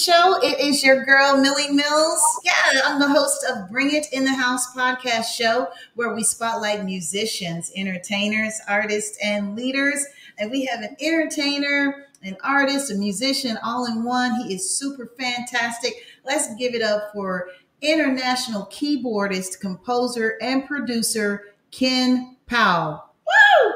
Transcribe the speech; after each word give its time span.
show. 0.00 0.38
It 0.42 0.58
is 0.58 0.82
your 0.82 1.04
girl, 1.04 1.34
Milli 1.34 1.70
Mills. 1.70 2.22
Yeah, 2.42 2.80
I'm 2.84 2.98
the 2.98 3.08
host 3.08 3.44
of 3.44 3.70
Bring 3.70 3.94
It 3.94 4.06
in 4.12 4.24
the 4.24 4.32
House 4.32 4.74
podcast 4.74 5.26
show, 5.26 5.68
where 5.94 6.14
we 6.14 6.22
spotlight 6.22 6.86
musicians, 6.86 7.70
entertainers, 7.76 8.58
artists, 8.66 9.18
and 9.22 9.54
leaders. 9.54 10.06
And 10.38 10.50
we 10.50 10.64
have 10.64 10.80
an 10.80 10.96
entertainer, 11.00 12.06
an 12.22 12.38
artist, 12.42 12.90
a 12.90 12.94
musician, 12.94 13.58
all 13.62 13.84
in 13.84 14.02
one. 14.02 14.40
He 14.40 14.54
is 14.54 14.78
super 14.78 15.12
fantastic. 15.18 15.92
Let's 16.24 16.54
give 16.54 16.74
it 16.74 16.82
up 16.82 17.12
for 17.12 17.48
international 17.82 18.66
keyboardist, 18.72 19.60
composer, 19.60 20.38
and 20.40 20.66
producer 20.66 21.54
Ken 21.72 22.36
Powell. 22.46 23.04
Woo! 23.26 23.74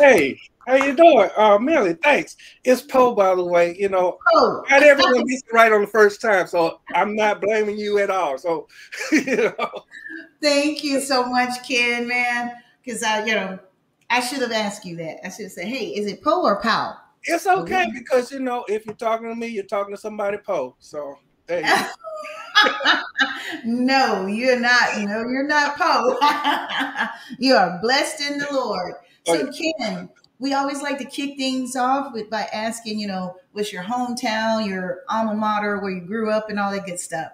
Hey, 0.00 0.40
how 0.66 0.74
you 0.74 0.94
doing? 0.94 1.28
Uh, 1.36 1.58
Milli, 1.58 2.00
thanks. 2.02 2.36
It's 2.64 2.82
Poe, 2.82 3.14
by 3.14 3.34
the 3.34 3.44
way. 3.44 3.76
You 3.78 3.88
know, 3.88 4.18
Oh, 4.34 4.64
not 4.70 4.82
everyone 4.82 5.24
gets 5.26 5.42
it 5.42 5.52
right 5.52 5.72
on 5.72 5.82
the 5.82 5.86
first 5.86 6.20
time, 6.20 6.46
so 6.46 6.80
I'm 6.94 7.14
not 7.14 7.40
blaming 7.40 7.78
you 7.78 7.98
at 7.98 8.10
all. 8.10 8.38
So, 8.38 8.68
you 9.12 9.52
know, 9.58 9.70
thank 10.42 10.82
you 10.84 11.00
so 11.00 11.26
much, 11.26 11.66
Ken, 11.66 12.06
man. 12.06 12.52
Because 12.82 13.02
I, 13.02 13.24
you 13.24 13.34
know, 13.34 13.58
I 14.10 14.20
should 14.20 14.40
have 14.42 14.52
asked 14.52 14.84
you 14.84 14.96
that. 14.96 15.26
I 15.26 15.30
should 15.30 15.44
have 15.44 15.52
said, 15.52 15.66
"Hey, 15.66 15.88
is 15.88 16.06
it 16.06 16.22
Poe 16.22 16.42
or 16.42 16.60
Powell?" 16.60 16.96
it's 17.26 17.46
okay 17.46 17.86
because 17.94 18.30
you 18.30 18.38
know 18.38 18.64
if 18.68 18.84
you're 18.84 18.94
talking 18.94 19.28
to 19.28 19.34
me, 19.34 19.46
you're 19.46 19.64
talking 19.64 19.94
to 19.94 20.00
somebody, 20.00 20.36
Poe. 20.38 20.76
So, 20.78 21.18
there 21.46 21.60
you 21.60 21.66
go. 21.66 21.86
no, 23.64 24.26
you're 24.26 24.60
not. 24.60 24.98
No, 25.00 25.20
you're 25.20 25.46
not 25.46 25.76
Poe. 25.76 26.18
you 27.38 27.54
are 27.54 27.78
blessed 27.82 28.20
in 28.20 28.38
the 28.38 28.48
Lord. 28.52 28.94
So, 29.26 29.50
Ken, 29.52 30.08
we 30.38 30.52
always 30.52 30.82
like 30.82 30.98
to 30.98 31.04
kick 31.04 31.36
things 31.36 31.76
off 31.76 32.12
with 32.12 32.28
by 32.28 32.42
asking, 32.52 32.98
you 32.98 33.06
know, 33.06 33.36
what's 33.52 33.72
your 33.72 33.82
hometown, 33.82 34.66
your 34.66 35.02
alma 35.08 35.34
mater, 35.34 35.80
where 35.80 35.92
you 35.92 36.00
grew 36.00 36.30
up, 36.30 36.50
and 36.50 36.58
all 36.58 36.72
that 36.72 36.86
good 36.86 36.98
stuff. 37.00 37.30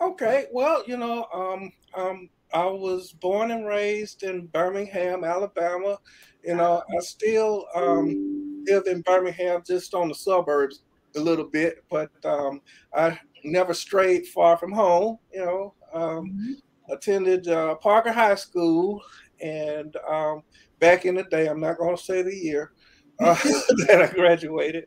Okay, 0.00 0.46
well, 0.52 0.82
you 0.86 0.96
know, 0.96 1.26
um, 1.32 1.72
um, 1.94 2.30
I 2.52 2.64
was 2.64 3.12
born 3.12 3.50
and 3.50 3.66
raised 3.66 4.22
in 4.22 4.46
Birmingham, 4.46 5.24
Alabama. 5.24 5.98
You 6.44 6.56
know, 6.56 6.82
I 6.90 7.00
still 7.00 7.66
um, 7.74 8.64
live 8.66 8.86
in 8.86 9.02
Birmingham, 9.02 9.62
just 9.66 9.94
on 9.94 10.08
the 10.08 10.14
suburbs 10.14 10.82
a 11.16 11.20
little 11.20 11.44
bit, 11.44 11.84
but 11.90 12.10
um, 12.24 12.60
I 12.94 13.18
never 13.44 13.74
strayed 13.74 14.26
far 14.26 14.56
from 14.56 14.72
home. 14.72 15.18
You 15.32 15.44
know, 15.44 15.74
um, 15.92 16.56
attended 16.90 17.48
uh, 17.48 17.76
Parker 17.76 18.12
High 18.12 18.34
School, 18.34 19.02
and 19.42 19.96
um, 20.08 20.42
back 20.78 21.04
in 21.04 21.14
the 21.14 21.24
day, 21.24 21.46
I'm 21.46 21.60
not 21.60 21.78
going 21.78 21.96
to 21.96 22.02
say 22.02 22.22
the 22.22 22.34
year 22.34 22.72
uh, 23.20 23.34
that 23.86 24.08
I 24.10 24.14
graduated, 24.14 24.86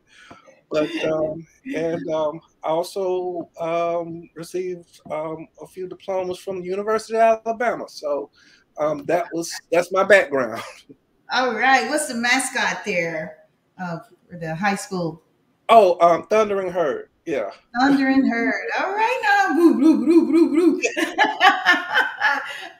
but 0.70 0.90
um, 1.04 1.46
and 1.74 2.08
um, 2.10 2.40
I 2.62 2.68
also 2.68 3.48
um, 3.60 4.28
received 4.34 5.00
um, 5.10 5.46
a 5.62 5.66
few 5.66 5.88
diplomas 5.88 6.38
from 6.38 6.60
the 6.60 6.66
University 6.66 7.16
of 7.16 7.40
Alabama. 7.46 7.84
So 7.88 8.30
um, 8.78 9.04
that 9.06 9.26
was 9.32 9.52
that's 9.70 9.92
my 9.92 10.04
background. 10.04 10.62
All 11.32 11.54
right, 11.54 11.88
what's 11.88 12.08
the 12.08 12.14
mascot 12.14 12.84
there 12.84 13.38
uh, 13.80 13.98
for 14.28 14.36
the 14.36 14.54
high 14.54 14.76
school? 14.76 15.22
Oh, 15.68 15.98
um, 16.06 16.26
Thundering 16.26 16.70
Herd. 16.70 17.08
Yeah. 17.24 17.50
Thunder 17.80 18.08
and 18.08 18.28
Herd. 18.30 18.68
All 18.78 18.92
right 18.92 19.20
now. 19.22 19.54
Boo, 19.54 19.80
boo, 19.80 20.04
boo, 20.04 20.30
boo, 20.30 20.54
boo. 20.54 20.82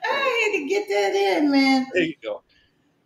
I 0.03 0.51
had 0.53 0.59
to 0.59 0.67
get 0.67 0.87
that 0.87 1.15
in, 1.15 1.51
man. 1.51 1.87
There 1.93 2.03
you 2.03 2.15
go. 2.21 2.43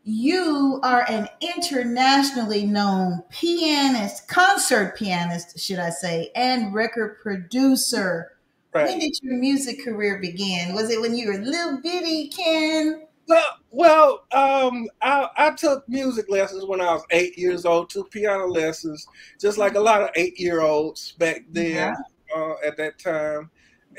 You 0.04 0.80
are 0.84 1.06
an 1.10 1.28
internationally 1.42 2.66
known 2.66 3.24
pianist, 3.30 4.28
concert 4.28 4.98
pianist, 4.98 5.60
should 5.60 5.80
I 5.80 5.90
say, 5.90 6.32
and 6.36 6.74
record 6.74 7.20
producer. 7.22 8.38
When 8.72 9.00
did 9.00 9.20
your 9.22 9.38
music 9.38 9.84
career 9.84 10.20
begin? 10.20 10.74
Was 10.74 10.90
it 10.90 11.02
when 11.02 11.16
you 11.16 11.28
were 11.28 11.40
little 11.40 11.80
bitty, 11.82 12.30
Ken? 12.30 13.08
Well, 13.28 13.58
well, 13.72 14.24
um, 14.32 14.88
I, 15.02 15.30
I 15.38 15.52
took 15.52 15.88
music 15.88 16.28
lessons 16.30 16.66
when 16.66 16.82
I 16.82 16.94
was 16.94 17.04
eight 17.12 17.38
years 17.38 17.66
old. 17.66 17.90
Took 17.90 18.12
piano 18.12 18.48
lessons, 18.48 19.08
just 19.40 19.58
like 19.58 19.76
a 19.76 19.80
lot 19.80 20.02
of 20.02 20.10
eight-year-olds 20.16 21.14
back 21.14 21.44
then. 21.52 21.76
Yeah. 21.76 21.96
Uh, 22.36 22.54
at 22.64 22.78
that 22.78 23.00
time, 23.00 23.50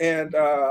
and 0.01 0.37
uh, 0.37 0.71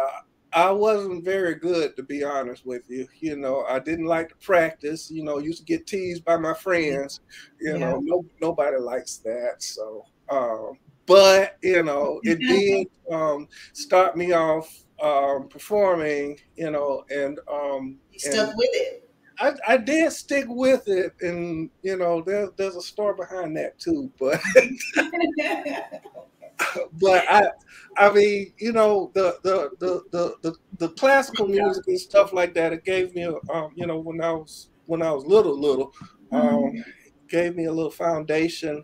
I 0.53 0.71
wasn't 0.71 1.23
very 1.23 1.55
good, 1.55 1.95
to 1.95 2.03
be 2.03 2.23
honest 2.23 2.65
with 2.65 2.83
you. 2.89 3.07
You 3.19 3.37
know, 3.37 3.63
I 3.69 3.79
didn't 3.79 4.05
like 4.05 4.29
to 4.29 4.35
practice. 4.41 5.09
You 5.09 5.23
know, 5.23 5.37
used 5.37 5.59
to 5.59 5.65
get 5.65 5.87
teased 5.87 6.25
by 6.25 6.37
my 6.37 6.53
friends. 6.53 7.19
You 7.59 7.73
Yeah. 7.73 7.79
know, 7.79 7.99
no 8.03 8.25
nobody 8.41 8.77
likes 8.77 9.17
that. 9.25 9.55
So, 9.59 10.03
um, 10.29 10.79
but 11.05 11.57
you 11.61 11.83
know, 11.83 12.21
it 12.25 12.39
did 12.47 12.87
um, 13.11 13.47
start 13.73 14.17
me 14.17 14.33
off 14.33 14.67
um, 15.01 15.47
performing. 15.49 16.37
You 16.55 16.71
know, 16.71 17.03
and 17.09 17.39
um, 17.51 17.99
You 18.11 18.19
stuck 18.19 18.49
and 18.49 18.57
with 18.57 18.69
it. 18.73 19.09
I, 19.39 19.53
I 19.67 19.77
did 19.77 20.11
stick 20.11 20.45
with 20.49 20.87
it, 20.87 21.13
and 21.21 21.69
you 21.81 21.95
know, 21.97 22.21
there, 22.21 22.49
there's 22.57 22.75
a 22.75 22.81
story 22.81 23.15
behind 23.15 23.55
that 23.57 23.77
too. 23.79 24.11
But 24.19 24.41
but 27.01 27.25
I 27.29 27.49
I 27.97 28.11
mean, 28.13 28.53
you 28.57 28.71
know, 28.71 29.11
the 29.13 29.37
the 29.43 29.69
the 29.79 30.03
the 30.11 30.35
the, 30.41 30.55
the 30.77 30.89
classical 30.89 31.47
music 31.47 31.83
and 31.87 31.99
stuff 31.99 32.33
like 32.33 32.53
that, 32.55 32.73
it 32.73 32.83
gave 32.85 33.13
me 33.15 33.23
a 33.23 33.33
um, 33.53 33.71
you 33.75 33.85
know, 33.85 33.99
when 33.99 34.21
I 34.21 34.31
was 34.31 34.69
when 34.85 35.01
I 35.01 35.11
was 35.11 35.25
little 35.25 35.59
little, 35.59 35.93
um, 36.31 36.83
gave 37.27 37.55
me 37.55 37.65
a 37.65 37.71
little 37.71 37.91
foundation 37.91 38.83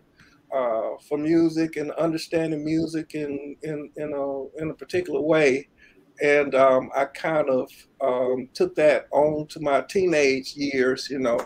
uh, 0.54 0.90
for 1.08 1.18
music 1.18 1.76
and 1.76 1.90
understanding 1.92 2.64
music 2.64 3.14
in 3.14 3.56
in 3.62 3.90
in 3.96 4.12
a 4.12 4.62
in 4.62 4.70
a 4.70 4.74
particular 4.74 5.20
way. 5.20 5.68
And 6.22 6.54
um, 6.54 6.90
I 6.96 7.04
kind 7.06 7.50
of 7.50 7.70
um, 8.00 8.48
took 8.54 8.74
that 8.76 9.06
on 9.10 9.48
to 9.48 9.60
my 9.60 9.82
teenage 9.82 10.54
years, 10.56 11.08
you 11.10 11.18
know, 11.18 11.38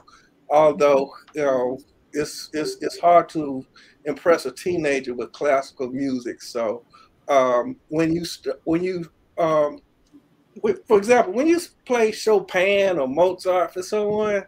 although, 0.48 1.10
you 1.34 1.42
know, 1.42 1.78
it's, 2.12 2.50
it's, 2.52 2.76
it's 2.80 2.98
hard 3.00 3.28
to 3.30 3.64
impress 4.04 4.46
a 4.46 4.52
teenager 4.52 5.14
with 5.14 5.32
classical 5.32 5.88
music. 5.90 6.42
So 6.42 6.82
um, 7.28 7.76
when 7.88 8.14
you 8.14 8.24
st- 8.24 8.56
when 8.64 8.82
you 8.82 9.10
um, 9.38 9.80
with- 10.62 10.86
for 10.86 10.98
example, 10.98 11.32
when 11.32 11.46
you 11.46 11.60
play 11.86 12.10
Chopin 12.12 12.98
or 12.98 13.08
Mozart 13.08 13.72
for 13.72 13.82
someone, 13.82 14.44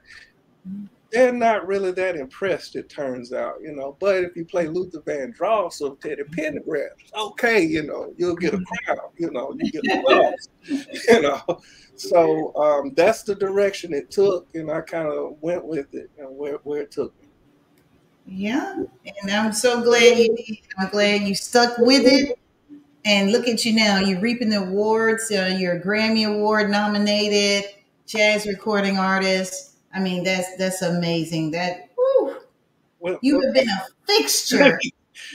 they're 1.11 1.33
not 1.33 1.67
really 1.67 1.93
that 1.93 2.17
impressed. 2.17 2.75
It 2.75 2.89
turns 2.89 3.33
out, 3.35 3.57
you 3.63 3.73
know. 3.73 3.97
But 4.01 4.25
if 4.25 4.35
you 4.35 4.47
play 4.47 4.67
Luther 4.67 5.01
Vandross 5.01 5.83
or 5.83 5.97
Teddy 5.97 6.23
Pendergrass, 6.23 6.89
okay, 7.15 7.63
you 7.63 7.83
know, 7.83 8.15
you'll 8.17 8.35
get 8.37 8.55
a 8.55 8.59
crowd. 8.87 9.11
You 9.19 9.31
know, 9.31 9.55
you 9.59 9.71
get 9.71 9.85
applause. 9.99 10.49
you 10.67 11.21
know. 11.23 11.43
So 11.97 12.55
um, 12.57 12.95
that's 12.97 13.23
the 13.23 13.35
direction 13.35 13.93
it 13.93 14.11
took, 14.11 14.49
and 14.55 14.71
I 14.71 14.81
kind 14.81 15.09
of 15.09 15.37
went 15.43 15.65
with 15.65 15.95
it 15.95 16.11
and 16.19 16.35
where 16.37 16.57
where 16.65 16.81
it 16.83 16.91
took 16.91 17.15
me. 17.21 17.22
Yeah, 18.27 18.85
and 19.23 19.31
I'm 19.31 19.53
so 19.53 19.83
glad 19.83 20.17
you 20.19 20.35
did. 20.37 20.59
I'm 20.79 20.89
glad 20.91 21.23
you 21.23 21.35
stuck 21.35 21.77
with 21.79 22.05
it. 22.07 22.39
And 23.05 23.33
look 23.33 23.49
at 23.49 23.65
you 23.65 23.75
now. 23.75 23.99
You're 24.01 24.21
reaping 24.21 24.51
the 24.51 24.59
awards. 24.63 25.31
Uh, 25.31 25.57
you're 25.59 25.75
a 25.77 25.81
Grammy 25.83 26.27
Award 26.29 26.71
nominated 26.71 27.71
jazz 28.07 28.47
recording 28.47 28.99
artist. 28.99 29.77
I 29.95 30.01
mean, 30.01 30.25
that's 30.25 30.57
that's 30.57 30.83
amazing. 30.83 31.53
That 31.53 31.91
whew, 31.97 32.37
Well, 33.01 33.19
you 33.23 33.41
have 33.41 33.55
been 33.55 33.69
a 33.69 33.87
fixture. 34.07 34.81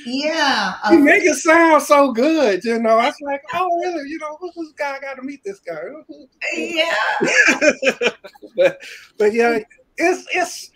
Yeah, 0.05 0.75
a 0.85 0.93
you 0.93 0.99
make 0.99 1.23
it 1.23 1.35
sound 1.35 1.81
so 1.83 2.11
good, 2.11 2.63
you 2.63 2.79
know. 2.79 2.97
I 2.99 3.07
was 3.07 3.15
like, 3.21 3.41
oh, 3.53 3.67
really? 3.79 4.09
You 4.09 4.19
know, 4.19 4.37
who's 4.39 4.53
this 4.55 4.71
guy? 4.77 4.95
I 4.95 4.99
got 4.99 5.15
to 5.15 5.21
meet 5.23 5.43
this 5.43 5.59
guy. 5.59 5.81
yeah. 6.55 6.95
but, 8.55 8.79
but 9.17 9.33
yeah, 9.33 9.59
it's 9.97 10.27
it's 10.33 10.71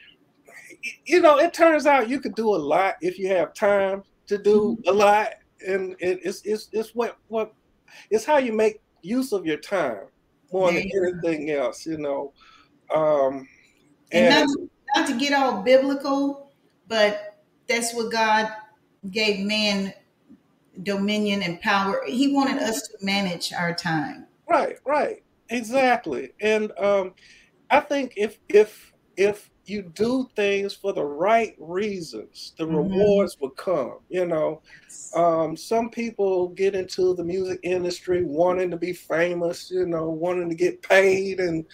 you 1.05 1.21
know, 1.21 1.37
it 1.37 1.53
turns 1.53 1.85
out 1.85 2.09
you 2.09 2.19
could 2.19 2.35
do 2.35 2.49
a 2.49 2.57
lot 2.57 2.95
if 3.01 3.19
you 3.19 3.27
have 3.29 3.53
time 3.53 4.03
to 4.27 4.37
do 4.37 4.77
a 4.87 4.91
lot, 4.91 5.33
and 5.65 5.95
it, 5.99 6.19
it's 6.23 6.41
it's 6.45 6.69
it's 6.71 6.95
what 6.95 7.17
what 7.27 7.53
it's 8.09 8.25
how 8.25 8.37
you 8.37 8.53
make 8.53 8.81
use 9.01 9.31
of 9.31 9.45
your 9.45 9.57
time 9.57 10.05
more 10.51 10.71
There 10.71 10.81
than 10.81 11.21
anything 11.23 11.51
else, 11.51 11.85
you 11.85 11.97
know. 11.97 12.33
Um, 12.93 13.47
And 14.11 14.25
and 14.25 14.29
not 14.29 14.47
to, 14.47 14.69
not 14.95 15.07
to 15.07 15.17
get 15.17 15.33
all 15.33 15.61
biblical, 15.61 16.51
but 16.87 17.43
that's 17.67 17.93
what 17.93 18.11
God 18.11 18.51
gave 19.09 19.45
man 19.45 19.93
dominion 20.83 21.43
and 21.43 21.61
power. 21.61 22.01
He 22.05 22.33
wanted 22.33 22.61
us 22.61 22.81
to 22.87 23.05
manage 23.05 23.53
our 23.53 23.73
time. 23.73 24.27
Right, 24.49 24.77
right, 24.85 25.23
exactly. 25.49 26.33
And 26.41 26.71
um, 26.77 27.13
I 27.69 27.79
think 27.79 28.13
if 28.17 28.39
if 28.49 28.93
if 29.15 29.49
you 29.65 29.83
do 29.83 30.27
things 30.35 30.73
for 30.73 30.93
the 30.93 31.03
right 31.05 31.53
reasons, 31.59 32.53
the 32.57 32.65
Mhm. 32.65 32.75
rewards 32.75 33.37
will 33.39 33.51
come. 33.51 33.99
You 34.09 34.25
know, 34.25 34.61
um, 35.15 35.55
some 35.57 35.89
people 35.89 36.49
get 36.49 36.75
into 36.75 37.13
the 37.15 37.23
music 37.23 37.59
industry 37.63 38.23
wanting 38.23 38.71
to 38.71 38.77
be 38.77 38.93
famous, 38.93 39.69
you 39.71 39.85
know, 39.85 40.09
wanting 40.09 40.49
to 40.49 40.55
get 40.55 40.81
paid 40.81 41.39
and 41.39 41.65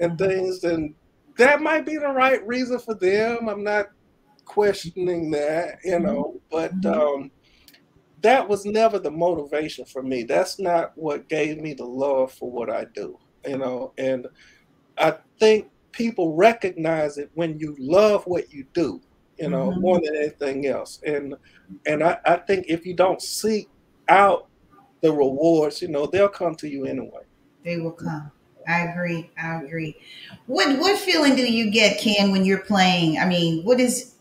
and 0.00 0.18
things, 0.18 0.64
and 0.64 0.94
that 1.38 1.62
might 1.62 1.86
be 1.86 1.96
the 1.96 2.08
right 2.08 2.46
reason 2.46 2.78
for 2.78 2.94
them. 2.94 3.48
I'm 3.48 3.64
not 3.64 3.86
questioning 4.46 5.30
that, 5.32 5.76
you 5.84 5.98
know, 6.00 6.40
but 6.50 6.72
Mhm. 6.74 6.86
um, 6.86 7.30
that 8.22 8.48
was 8.48 8.64
never 8.64 8.98
the 8.98 9.10
motivation 9.10 9.84
for 9.86 10.02
me. 10.02 10.22
That's 10.24 10.58
not 10.58 10.92
what 10.96 11.28
gave 11.28 11.58
me 11.60 11.74
the 11.74 11.84
love 11.84 12.32
for 12.32 12.50
what 12.50 12.70
I 12.70 12.86
do, 12.94 13.18
you 13.46 13.58
know. 13.58 13.92
And 13.98 14.26
I 14.98 15.16
think 15.40 15.68
people 15.96 16.34
recognize 16.34 17.16
it 17.16 17.30
when 17.34 17.58
you 17.58 17.74
love 17.78 18.26
what 18.26 18.52
you 18.52 18.66
do, 18.74 19.00
you 19.38 19.48
know, 19.48 19.70
mm-hmm. 19.70 19.80
more 19.80 20.00
than 20.00 20.14
anything 20.14 20.66
else. 20.66 21.00
And 21.04 21.34
and 21.86 22.04
I, 22.04 22.18
I 22.24 22.36
think 22.36 22.66
if 22.68 22.84
you 22.84 22.94
don't 22.94 23.22
seek 23.22 23.68
out 24.08 24.48
the 25.00 25.10
rewards, 25.10 25.80
you 25.80 25.88
know, 25.88 26.06
they'll 26.06 26.28
come 26.28 26.54
to 26.56 26.68
you 26.68 26.84
anyway. 26.84 27.24
They 27.64 27.78
will 27.78 27.92
come. 27.92 28.30
I 28.68 28.80
agree. 28.80 29.30
I 29.40 29.62
agree. 29.62 29.96
What 30.46 30.78
what 30.78 30.98
feeling 30.98 31.34
do 31.34 31.50
you 31.50 31.70
get, 31.70 31.98
Ken, 31.98 32.30
when 32.30 32.44
you're 32.44 32.58
playing? 32.58 33.18
I 33.18 33.26
mean, 33.26 33.64
what 33.64 33.80
is 33.80 34.16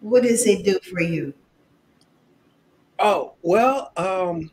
what 0.00 0.22
does 0.22 0.46
it 0.46 0.64
do 0.64 0.78
for 0.90 1.00
you? 1.00 1.34
Oh, 2.98 3.34
well, 3.42 3.92
um, 3.96 4.50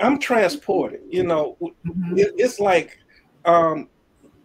I'm 0.00 0.18
transported. 0.18 1.00
You 1.08 1.22
know, 1.22 1.56
mm-hmm. 1.62 2.18
it, 2.18 2.34
it's 2.36 2.60
like 2.60 2.98
um, 3.44 3.88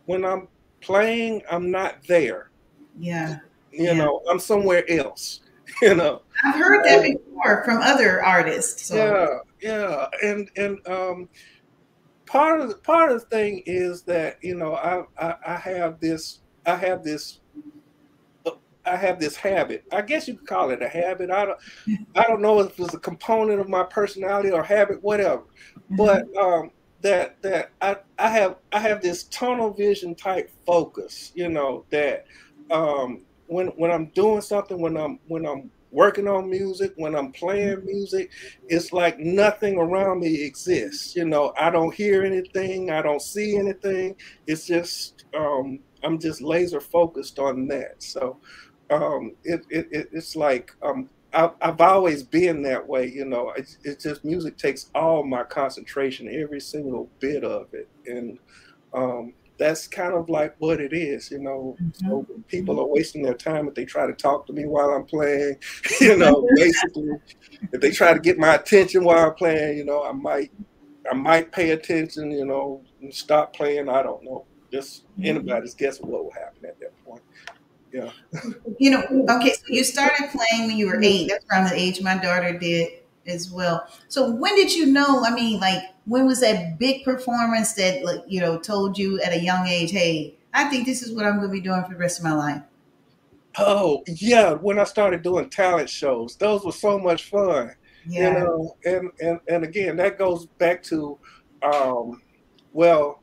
when 0.10 0.26
I'm 0.26 0.48
playing, 0.82 1.44
I'm 1.52 1.70
not 1.70 1.98
there. 2.08 2.50
Yeah. 2.98 3.38
You 3.72 3.86
yeah. 3.86 3.94
know, 3.94 4.24
I'm 4.28 4.40
somewhere 4.40 4.84
else. 4.90 5.42
You 5.84 5.94
know, 5.96 6.24
I've 6.44 6.56
heard 6.56 6.84
that 6.84 7.06
um, 7.06 7.14
before 7.14 7.64
from 7.64 7.78
other 7.82 8.26
artists. 8.26 8.88
So. 8.88 9.44
Yeah, 9.62 9.78
yeah, 9.78 10.08
and 10.22 10.50
and 10.58 10.88
um, 10.88 11.30
part 12.26 12.60
of 12.60 12.70
the 12.70 12.76
part 12.76 13.12
of 13.12 13.22
the 13.22 13.28
thing 13.28 13.62
is 13.68 14.02
that 14.02 14.40
you 14.42 14.56
know 14.56 14.74
I, 14.74 15.04
I 15.18 15.36
I 15.46 15.56
have 15.56 16.00
this 16.02 16.40
I 16.66 16.76
have 16.76 17.04
this 17.04 17.40
I 18.84 18.96
have 18.96 19.20
this 19.20 19.36
habit. 19.36 19.86
I 19.94 20.02
guess 20.02 20.28
you 20.28 20.34
could 20.34 20.48
call 20.48 20.72
it 20.72 20.82
a 20.82 20.90
habit. 20.90 21.30
I 21.30 21.46
don't 21.46 21.60
I 22.16 22.24
don't 22.24 22.42
know 22.42 22.60
if 22.60 22.78
it's 22.78 22.96
a 22.96 23.00
component 23.00 23.62
of 23.62 23.70
my 23.70 23.84
personality 23.84 24.50
or 24.50 24.64
habit, 24.64 25.02
whatever. 25.04 25.44
Mm-hmm. 25.92 25.96
But 25.96 26.36
um, 26.36 26.72
that 27.02 27.42
that 27.42 27.72
I, 27.82 27.98
I 28.18 28.30
have 28.30 28.58
I 28.72 28.80
have 28.80 29.02
this 29.02 29.24
tunnel 29.26 29.72
vision 29.72 30.16
type 30.16 30.52
focus, 30.66 31.32
you 31.36 31.50
know, 31.50 31.86
that 31.92 32.26
um, 32.72 33.22
when 33.48 33.68
when 33.70 33.92
I'm 33.92 34.08
doing 34.08 34.42
something, 34.42 34.80
when 34.80 34.98
I'm 34.98 35.20
when 35.28 35.46
I'm 35.46 35.72
working 35.92 36.28
on 36.28 36.50
music, 36.50 36.94
when 36.98 37.16
I'm 37.16 37.32
playing 37.32 37.78
mm-hmm. 37.78 37.86
music, 37.86 38.32
it's 38.68 38.94
like 38.94 39.20
nothing 39.20 39.78
around 39.78 40.20
me 40.20 40.44
exists. 40.44 41.16
You 41.16 41.26
know, 41.26 41.54
I 41.60 41.70
don't 41.70 41.94
hear 41.94 42.24
anything, 42.24 42.92
I 42.92 43.02
don't 43.02 43.22
see 43.22 43.58
anything. 43.58 44.16
It's 44.48 44.66
just 44.66 45.26
um, 45.36 45.80
I'm 46.04 46.20
just 46.20 46.42
laser 46.42 46.82
focused 46.82 47.40
on 47.40 47.68
that. 47.68 48.02
So 48.04 48.38
um, 48.90 49.36
it, 49.44 49.66
it, 49.70 50.10
it's 50.12 50.36
like 50.36 50.76
um, 50.82 51.10
I, 51.34 51.52
have 51.62 51.82
always 51.82 52.24
been 52.24 52.62
that 52.64 52.88
way. 52.88 53.08
You 53.08 53.26
know, 53.26 53.54
it's, 53.56 53.78
it's, 53.84 54.04
just 54.04 54.26
music 54.26 54.58
takes 54.58 54.90
all 54.96 55.24
my 55.24 55.44
concentration, 55.44 56.28
every 56.28 56.60
single 56.60 57.10
bit 57.20 57.44
of 57.44 57.68
it, 57.74 57.88
and 58.06 58.40
um, 58.94 59.34
that's 59.58 59.88
kind 59.88 60.14
of 60.14 60.30
like 60.30 60.56
what 60.60 60.82
it 60.82 60.94
is. 60.94 61.30
You 61.30 61.40
know, 61.40 61.78
mm-hmm. 61.82 62.08
so 62.08 62.26
people 62.48 62.80
are 62.80 62.88
wasting 62.88 63.22
their 63.22 63.36
time 63.36 63.68
if 63.68 63.76
they 63.76 63.86
try 63.86 64.08
to 64.08 64.14
talk 64.14 64.48
to 64.48 64.54
me 64.54 64.66
while 64.66 64.90
I'm 64.90 65.06
playing. 65.06 65.58
you 66.02 66.18
know, 66.18 66.48
basically, 66.56 67.12
if 67.72 67.82
they 67.82 67.92
try 67.92 68.14
to 68.14 68.20
get 68.20 68.40
my 68.40 68.56
attention 68.56 69.04
while 69.04 69.28
I'm 69.28 69.36
playing, 69.36 69.78
you 69.78 69.86
know, 69.86 70.04
I 70.04 70.12
might 70.12 70.52
I 71.12 71.16
might 71.16 71.52
pay 71.52 71.72
attention. 71.72 72.32
You 72.32 72.46
know, 72.46 72.82
and 73.02 73.14
stop 73.14 73.56
playing. 73.56 73.88
I 73.88 74.02
don't 74.02 74.24
know. 74.24 74.46
Just 74.72 75.04
mm-hmm. 75.12 75.26
anybody's 75.26 75.76
guess 75.76 76.00
what 76.00 76.24
will 76.24 76.32
happen 76.32 76.66
at 76.66 76.80
that 76.80 76.94
point 77.06 77.22
yeah. 77.92 78.12
You 78.78 78.92
know, 78.92 79.26
okay, 79.30 79.54
so 79.54 79.64
you 79.68 79.84
started 79.84 80.30
playing 80.32 80.68
when 80.68 80.78
you 80.78 80.88
were 80.88 81.02
eight. 81.02 81.30
That's 81.30 81.46
around 81.52 81.70
the 81.70 81.76
age 81.76 82.02
my 82.02 82.18
daughter 82.18 82.58
did 82.58 82.90
as 83.28 83.52
well. 83.52 83.88
So 84.08 84.32
when 84.32 84.56
did 84.56 84.74
you 84.74 84.88
know? 84.88 85.24
I 85.24 85.34
mean, 85.34 85.60
like, 85.60 85.84
when 86.06 86.26
was 86.26 86.40
that 86.42 86.80
big 86.80 87.04
performance 87.04 87.74
that, 87.74 88.04
like, 88.04 88.22
you 88.28 88.42
know, 88.42 88.58
told 88.60 88.98
you 88.98 89.20
at 89.22 89.34
a 89.34 89.40
young 89.40 89.68
age, 89.68 89.92
hey, 89.92 90.36
I 90.54 90.66
think 90.66 90.86
this 90.86 91.04
is 91.04 91.14
what 91.14 91.26
I'm 91.26 91.38
going 91.38 91.50
to 91.50 91.52
be 91.54 91.62
doing 91.62 91.84
for 91.84 91.94
the 91.94 92.00
rest 92.00 92.20
of 92.20 92.26
my 92.26 92.34
life? 92.34 92.62
Oh, 93.58 94.04
yeah. 94.08 94.54
When 94.54 94.80
I 94.80 94.84
started 94.84 95.22
doing 95.22 95.50
talent 95.50 95.90
shows, 95.90 96.36
those 96.38 96.64
were 96.64 96.72
so 96.72 96.98
much 96.98 97.26
fun. 97.26 97.76
Yeah. 98.08 98.28
You 98.28 98.40
know, 98.40 98.78
and, 98.86 99.12
and, 99.20 99.40
and 99.48 99.64
again, 99.64 99.98
that 99.98 100.18
goes 100.18 100.46
back 100.46 100.82
to, 100.84 101.20
um, 101.62 102.22
well, 102.74 103.22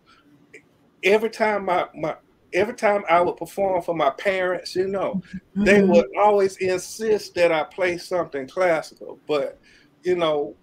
every 1.02 1.30
time 1.30 1.64
my, 1.64 1.86
my, 1.94 2.14
every 2.56 2.74
time 2.74 3.04
I 3.08 3.20
would 3.20 3.36
perform 3.36 3.82
for 3.82 3.94
my 3.94 4.10
parents, 4.10 4.74
you 4.74 4.88
know, 4.88 5.22
mm-hmm. 5.26 5.64
they 5.64 5.82
would 5.82 6.06
always 6.18 6.56
insist 6.56 7.34
that 7.34 7.52
I 7.52 7.64
play 7.64 7.98
something 7.98 8.48
classical. 8.48 9.18
But 9.28 9.60
you 10.02 10.16
know, 10.16 10.56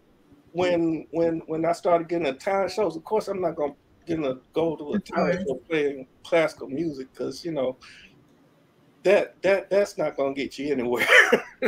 when 0.51 1.07
when 1.12 1.42
when 1.45 1.66
I 1.66 1.72
started 1.72 2.10
getting 2.10 2.25
the 2.25 2.34
talent 2.34 2.72
shows, 2.72 2.95
of 2.95 3.04
course, 3.04 3.28
I'm 3.28 3.42
not 3.42 3.56
gonna 3.56 3.75
gonna 4.07 4.40
go 4.54 4.75
to 4.75 4.94
a 4.94 5.00
talent 5.00 5.45
show 5.48 5.56
playing 5.69 6.07
classical 6.24 6.68
music 6.68 7.07
because 7.13 7.45
you 7.45 7.51
know 7.51 7.78
that 9.04 9.42
that 9.44 9.69
that's 9.69 9.98
not 9.98 10.18
gonna 10.18 10.34
get 10.34 10.57
you 10.57 10.72
anywhere. 10.72 11.07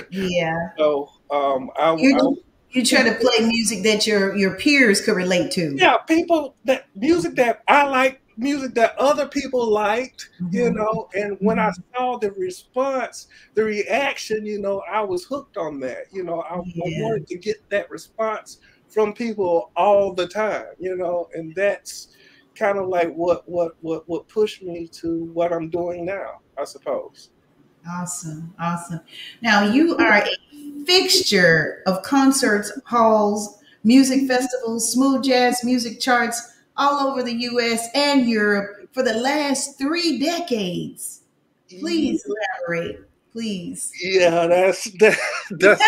yeah. 0.09 0.69
So 0.77 1.09
um, 1.31 1.69
I, 1.77 1.95
you, 1.95 2.17
I 2.17 2.41
you 2.71 2.83
try 2.83 3.03
to 3.03 3.15
play 3.15 3.45
music 3.45 3.83
that 3.83 4.07
your 4.07 4.35
your 4.35 4.55
peers 4.55 5.01
could 5.01 5.15
relate 5.15 5.51
to. 5.51 5.75
Yeah, 5.75 5.97
people 5.97 6.55
that 6.65 6.87
music 6.95 7.35
that 7.35 7.63
I 7.67 7.83
like 7.83 8.21
music 8.37 8.73
that 8.75 8.97
other 8.97 9.27
people 9.27 9.69
liked, 9.69 10.29
mm-hmm. 10.41 10.55
you 10.55 10.71
know. 10.71 11.09
And 11.13 11.37
when 11.39 11.59
I 11.59 11.69
mm-hmm. 11.69 11.95
saw 11.95 12.17
the 12.17 12.31
response, 12.31 13.27
the 13.53 13.63
reaction, 13.63 14.45
you 14.45 14.59
know, 14.59 14.83
I 14.91 15.01
was 15.01 15.25
hooked 15.25 15.57
on 15.57 15.79
that. 15.81 16.05
You 16.11 16.23
know, 16.23 16.41
I, 16.41 16.61
yeah. 16.65 16.99
I, 16.99 17.03
wanted 17.03 17.27
to 17.27 17.37
get 17.37 17.57
that 17.69 17.89
response 17.89 18.59
from 18.87 19.13
people 19.13 19.71
all 19.75 20.13
the 20.13 20.27
time, 20.27 20.67
you 20.79 20.95
know, 20.95 21.27
and 21.33 21.53
that's 21.55 22.09
kind 22.55 22.77
of 22.77 22.87
like 22.87 23.13
what 23.13 23.47
what 23.49 23.75
what 23.81 24.07
what 24.07 24.27
pushed 24.27 24.63
me 24.63 24.87
to 24.87 25.25
what 25.33 25.51
I'm 25.51 25.69
doing 25.69 26.05
now, 26.05 26.39
I 26.57 26.63
suppose. 26.63 27.29
Awesome, 27.87 28.53
awesome. 28.59 29.01
Now 29.41 29.63
you 29.63 29.95
are 29.97 30.23
a 30.23 30.85
fixture 30.85 31.83
of 31.85 32.01
concerts, 32.03 32.71
halls, 32.85 33.59
music 33.83 34.27
festivals, 34.27 34.91
smooth 34.91 35.23
jazz 35.23 35.63
music 35.63 35.99
charts 35.99 36.54
all 36.77 37.07
over 37.07 37.23
the 37.23 37.33
US 37.33 37.87
and 37.93 38.27
Europe 38.27 38.89
for 38.93 39.03
the 39.03 39.13
last 39.13 39.77
three 39.77 40.19
decades. 40.19 41.23
Please 41.69 42.25
elaborate, 42.25 43.09
please. 43.31 43.91
Yeah, 44.01 44.47
that's 44.47 44.85
that, 44.99 45.17
that's 45.51 45.81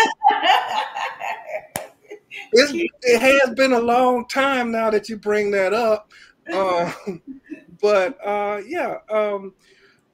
it 2.52 3.20
has 3.20 3.54
been 3.54 3.72
a 3.72 3.80
long 3.80 4.26
time 4.28 4.70
now 4.70 4.90
that 4.90 5.08
you 5.08 5.16
bring 5.16 5.50
that 5.52 5.72
up. 5.72 6.12
Uh, 6.52 6.92
but 7.80 8.18
uh, 8.24 8.60
yeah, 8.66 8.96
um, 9.10 9.54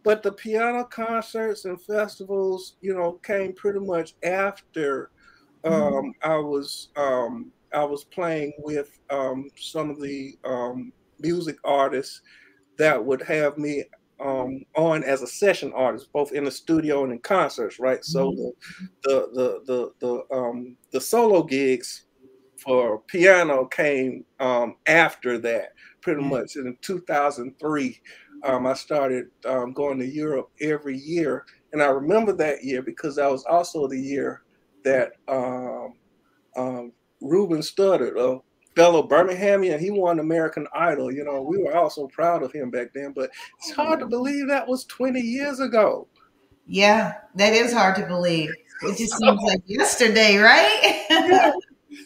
but 0.03 0.23
the 0.23 0.33
piano 0.33 0.85
concerts 0.85 1.65
and 1.65 1.81
festivals, 1.81 2.77
you 2.81 2.95
know, 2.95 3.13
came 3.23 3.53
pretty 3.55 3.81
much 3.81 4.15
after 4.23 5.11
mm-hmm. 5.65 5.75
um, 5.75 5.93
mm-hmm. 5.93 6.31
I 6.31 6.37
was 6.37 6.89
um, 6.97 7.51
I 7.75 7.85
was 7.85 8.05
playing 8.05 8.53
with 8.59 8.99
um, 9.11 9.51
some 9.57 9.91
of 9.91 10.01
the 10.01 10.39
um, 10.45 10.93
music 11.21 11.57
artists 11.65 12.23
that 12.79 13.05
would 13.05 13.23
have 13.23 13.59
me 13.59 13.85
um, 14.21 14.65
on 14.77 15.03
as 15.05 15.23
a 15.23 15.27
session 15.27 15.73
artist, 15.75 16.13
both 16.13 16.33
in 16.33 16.45
the 16.45 16.51
studio 16.51 17.05
and 17.05 17.13
in 17.13 17.19
concerts, 17.19 17.79
right? 17.79 18.05
So 18.05 18.33
mm-hmm. 18.33 18.85
the 19.03 19.29
the 19.33 19.61
the 19.65 19.93
the 20.01 20.25
the, 20.29 20.37
um, 20.37 20.77
the 20.93 21.01
solo 21.01 21.43
gigs 21.43 22.05
for 22.57 23.01
piano 23.01 23.67
came 23.67 24.25
um, 24.41 24.77
after 24.87 25.39
that, 25.39 25.73
pretty 26.01 26.21
mm-hmm. 26.21 26.31
much 26.31 26.57
in 26.57 26.77
2003. 26.81 28.01
Um, 28.45 28.67
I 28.67 28.75
started 28.75 29.27
um, 29.47 29.73
going 29.73 29.99
to 29.99 30.07
Europe 30.07 30.51
every 30.61 30.99
year, 30.99 31.45
and 31.73 31.83
I 31.83 31.87
remember 31.87 32.33
that 32.35 32.63
year 32.63 32.83
because 32.83 33.17
that 33.17 33.31
was 33.31 33.45
also 33.45 33.89
the 33.89 34.01
year 34.01 34.43
that 34.85 35.13
um, 35.29 35.95
um, 36.57 36.93
Ruben 37.25 37.61
Studdard, 37.61 38.19
a 38.19 38.41
fellow 38.77 39.07
Birminghamian, 39.07 39.81
he 39.81 39.91
won 39.91 40.21
American 40.21 40.67
Idol. 40.75 41.11
You 41.11 41.25
know, 41.25 41.43
we 41.43 41.59
were 41.59 41.75
all 41.75 41.91
so 41.91 42.07
proud 42.09 42.43
of 42.43 42.53
him 42.53 42.71
back 42.71 42.89
then, 42.95 43.13
but 43.13 43.31
it's 43.59 43.73
hard 43.73 44.01
to 44.01 44.07
believe 44.07 44.49
that 44.49 44.69
was 44.69 44.85
20 44.85 45.21
years 45.21 45.61
ago. 45.61 46.07
Yeah, 46.67 47.15
that 47.37 47.53
is 47.53 47.73
hard 47.73 47.97
to 47.97 48.07
believe. 48.07 48.51
It 48.83 48.99
just 48.99 49.17
seems 49.17 49.41
like 49.43 49.61
yesterday, 49.67 50.37
right? 50.37 51.05
yeah. 51.11 51.53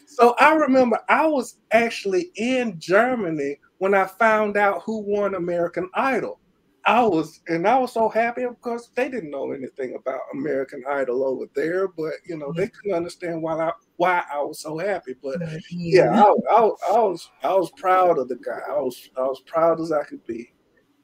So 0.07 0.35
I 0.41 0.53
remember 0.53 0.99
I 1.09 1.27
was 1.27 1.59
actually 1.71 2.33
in 2.35 2.79
Germany 2.81 3.57
when 3.79 3.95
I 3.95 4.05
found 4.05 4.57
out 4.57 4.83
who 4.83 4.99
won 4.99 5.37
American 5.37 5.89
Idol. 5.95 6.41
I 6.89 7.03
was, 7.03 7.41
and 7.49 7.69
I 7.69 7.79
was 7.79 7.93
so 7.93 8.09
happy 8.09 8.47
because 8.47 8.91
they 8.95 9.11
didn't 9.11 9.31
know 9.31 9.53
anything 9.53 9.95
about 9.95 10.23
American 10.33 10.83
Idol 10.89 11.23
over 11.23 11.45
there, 11.55 11.87
but 11.87 12.15
you 12.25 12.39
know 12.39 12.51
they 12.51 12.69
couldn't 12.69 12.97
understand 12.97 13.43
why 13.43 13.59
I 13.59 13.73
why 13.97 14.25
I 14.33 14.41
was 14.41 14.61
so 14.61 14.79
happy. 14.79 15.15
But 15.23 15.43
yeah, 15.71 16.25
I, 16.25 16.31
I, 16.51 16.61
I 16.63 16.99
was 16.99 17.31
I 17.43 17.53
was 17.53 17.71
proud 17.73 18.19
of 18.19 18.29
the 18.29 18.37
guy. 18.37 18.61
I 18.67 18.81
was 18.81 19.11
I 19.19 19.21
was 19.21 19.43
proud 19.45 19.83
as 19.83 19.93
I 19.93 20.03
could 20.05 20.27
be. 20.27 20.55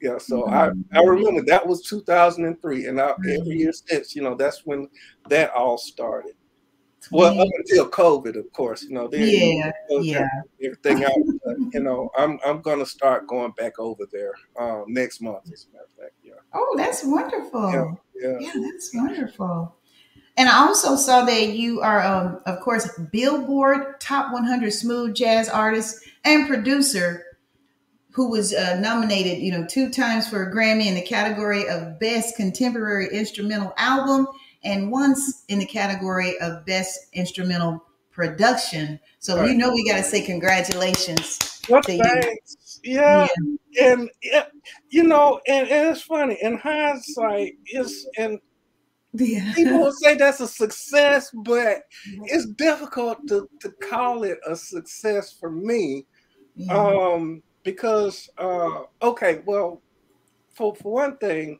Yeah, 0.01 0.17
so 0.17 0.43
mm-hmm. 0.43 0.81
I 0.95 0.99
I 0.99 1.03
remember 1.03 1.43
that 1.43 1.67
was 1.67 1.83
2003, 1.83 2.87
and 2.87 2.99
I, 2.99 3.11
every 3.11 3.57
year 3.59 3.71
since, 3.71 4.15
you 4.15 4.23
know, 4.23 4.33
that's 4.33 4.65
when 4.65 4.89
that 5.29 5.51
all 5.51 5.77
started. 5.77 6.33
Well, 7.11 7.39
up 7.39 7.47
until 7.57 7.89
COVID, 7.89 8.35
of 8.35 8.51
course, 8.53 8.83
you 8.83 8.91
know, 8.91 9.09
yeah, 9.11 9.71
yeah, 9.89 10.27
everything 10.63 11.03
out. 11.03 11.11
you 11.73 11.79
know, 11.79 12.09
I'm 12.17 12.39
I'm 12.45 12.61
gonna 12.61 12.85
start 12.85 13.27
going 13.27 13.51
back 13.51 13.79
over 13.79 14.05
there 14.11 14.33
um, 14.59 14.85
next 14.87 15.21
month. 15.21 15.51
As 15.51 15.67
a 15.69 15.73
matter 15.73 15.85
of 15.85 16.03
fact, 16.03 16.13
yeah. 16.23 16.33
Oh, 16.53 16.75
that's 16.77 17.03
wonderful. 17.03 17.71
Yeah, 17.71 17.91
yeah, 18.15 18.37
yeah 18.39 18.53
that's 18.71 18.91
wonderful. 18.93 19.75
And 20.37 20.49
I 20.49 20.57
also 20.57 20.95
saw 20.97 21.23
that 21.25 21.49
you 21.53 21.81
are, 21.81 22.01
um, 22.01 22.41
of 22.45 22.59
course, 22.59 22.89
Billboard 23.11 23.99
Top 24.01 24.33
100 24.33 24.71
Smooth 24.71 25.15
Jazz 25.15 25.47
Artist 25.47 26.03
and 26.25 26.45
Producer, 26.45 27.23
who 28.11 28.29
was 28.29 28.53
uh, 28.53 28.77
nominated, 28.79 29.41
you 29.41 29.51
know, 29.51 29.65
two 29.65 29.89
times 29.89 30.27
for 30.27 30.43
a 30.43 30.53
Grammy 30.53 30.87
in 30.87 30.95
the 30.95 31.01
category 31.01 31.69
of 31.69 31.99
Best 31.99 32.35
Contemporary 32.35 33.07
Instrumental 33.13 33.73
Album 33.77 34.27
and 34.65 34.91
once 34.91 35.45
in 35.47 35.59
the 35.59 35.65
category 35.65 36.37
of 36.39 36.65
Best 36.65 37.07
Instrumental 37.13 37.85
Production. 38.11 38.99
So 39.19 39.37
right. 39.37 39.49
you 39.49 39.57
know 39.57 39.71
we 39.71 39.87
got 39.87 39.97
to 39.97 40.03
say 40.03 40.25
congratulations. 40.25 41.61
What 41.67 41.85
thanks. 41.85 42.79
Yeah. 42.83 43.27
yeah. 43.71 43.91
And 43.91 44.09
yeah, 44.23 44.45
you 44.89 45.03
know, 45.03 45.39
and, 45.47 45.67
and 45.67 45.89
it's 45.89 46.01
funny 46.01 46.37
in 46.41 46.57
hindsight, 46.57 47.53
it's 47.65 48.07
and 48.17 48.39
yeah. 49.13 49.53
people 49.53 49.79
will 49.79 49.91
say 49.91 50.15
that's 50.15 50.39
a 50.39 50.47
success, 50.47 51.29
but 51.33 51.83
it's 52.23 52.45
difficult 52.45 53.27
to, 53.27 53.49
to 53.61 53.71
call 53.83 54.23
it 54.23 54.37
a 54.47 54.55
success 54.55 55.33
for 55.33 55.51
me. 55.51 56.05
Um, 56.69 57.43
because 57.63 58.29
uh, 58.37 58.83
okay, 59.01 59.41
well, 59.45 59.81
for 60.53 60.73
for 60.75 60.93
one 60.93 61.17
thing, 61.17 61.59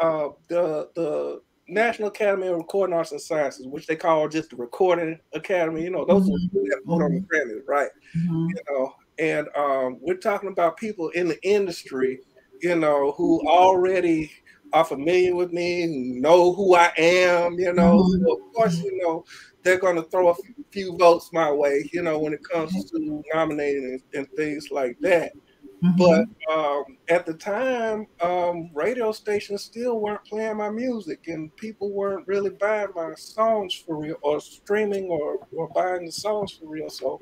uh, 0.00 0.28
the 0.48 0.90
the 0.94 1.40
National 1.68 2.08
Academy 2.08 2.48
of 2.48 2.56
Recording 2.56 2.96
Arts 2.96 3.12
and 3.12 3.20
Sciences, 3.20 3.66
which 3.66 3.86
they 3.86 3.96
call 3.96 4.28
just 4.28 4.50
the 4.50 4.56
Recording 4.56 5.18
Academy. 5.34 5.82
You 5.82 5.90
know, 5.90 6.04
those 6.04 6.28
mm-hmm. 6.28 6.58
that 6.68 6.82
put 6.86 7.02
on 7.02 7.12
the 7.12 7.20
mm-hmm. 7.20 7.70
Right? 7.70 7.90
Mm-hmm. 8.16 8.46
You 8.48 8.62
know, 8.70 8.94
and 9.18 9.48
um, 9.56 9.98
we're 10.00 10.16
talking 10.16 10.50
about 10.50 10.76
people 10.76 11.10
in 11.10 11.28
the 11.28 11.42
industry, 11.42 12.20
you 12.62 12.76
know, 12.76 13.12
who 13.12 13.46
already 13.46 14.32
are 14.72 14.84
familiar 14.84 15.34
with 15.34 15.52
me, 15.52 15.86
know 16.20 16.52
who 16.52 16.74
I 16.74 16.92
am. 16.96 17.58
You 17.58 17.72
know, 17.72 17.98
mm-hmm. 17.98 18.24
so 18.24 18.32
of 18.34 18.54
course, 18.54 18.78
you 18.78 18.98
know, 19.02 19.24
they're 19.62 19.78
going 19.78 19.96
to 19.96 20.02
throw 20.04 20.30
a 20.30 20.34
few 20.70 20.96
votes 20.96 21.30
my 21.32 21.50
way. 21.50 21.88
You 21.92 22.02
know, 22.02 22.18
when 22.18 22.32
it 22.32 22.44
comes 22.44 22.72
to 22.90 23.22
nominating 23.34 23.84
and, 23.84 24.02
and 24.14 24.36
things 24.36 24.70
like 24.70 24.96
that. 25.00 25.32
Mm-hmm. 25.82 25.96
But 25.96 26.52
um, 26.52 26.84
at 27.08 27.24
the 27.24 27.34
time, 27.34 28.06
um, 28.20 28.70
radio 28.74 29.12
stations 29.12 29.62
still 29.62 30.00
weren't 30.00 30.24
playing 30.24 30.56
my 30.56 30.70
music, 30.70 31.28
and 31.28 31.54
people 31.56 31.92
weren't 31.92 32.26
really 32.26 32.50
buying 32.50 32.88
my 32.96 33.14
songs 33.14 33.74
for 33.74 33.96
real, 33.96 34.16
or 34.22 34.40
streaming, 34.40 35.04
or, 35.04 35.46
or 35.56 35.68
buying 35.68 36.06
the 36.06 36.12
songs 36.12 36.52
for 36.52 36.66
real. 36.66 36.90
So, 36.90 37.20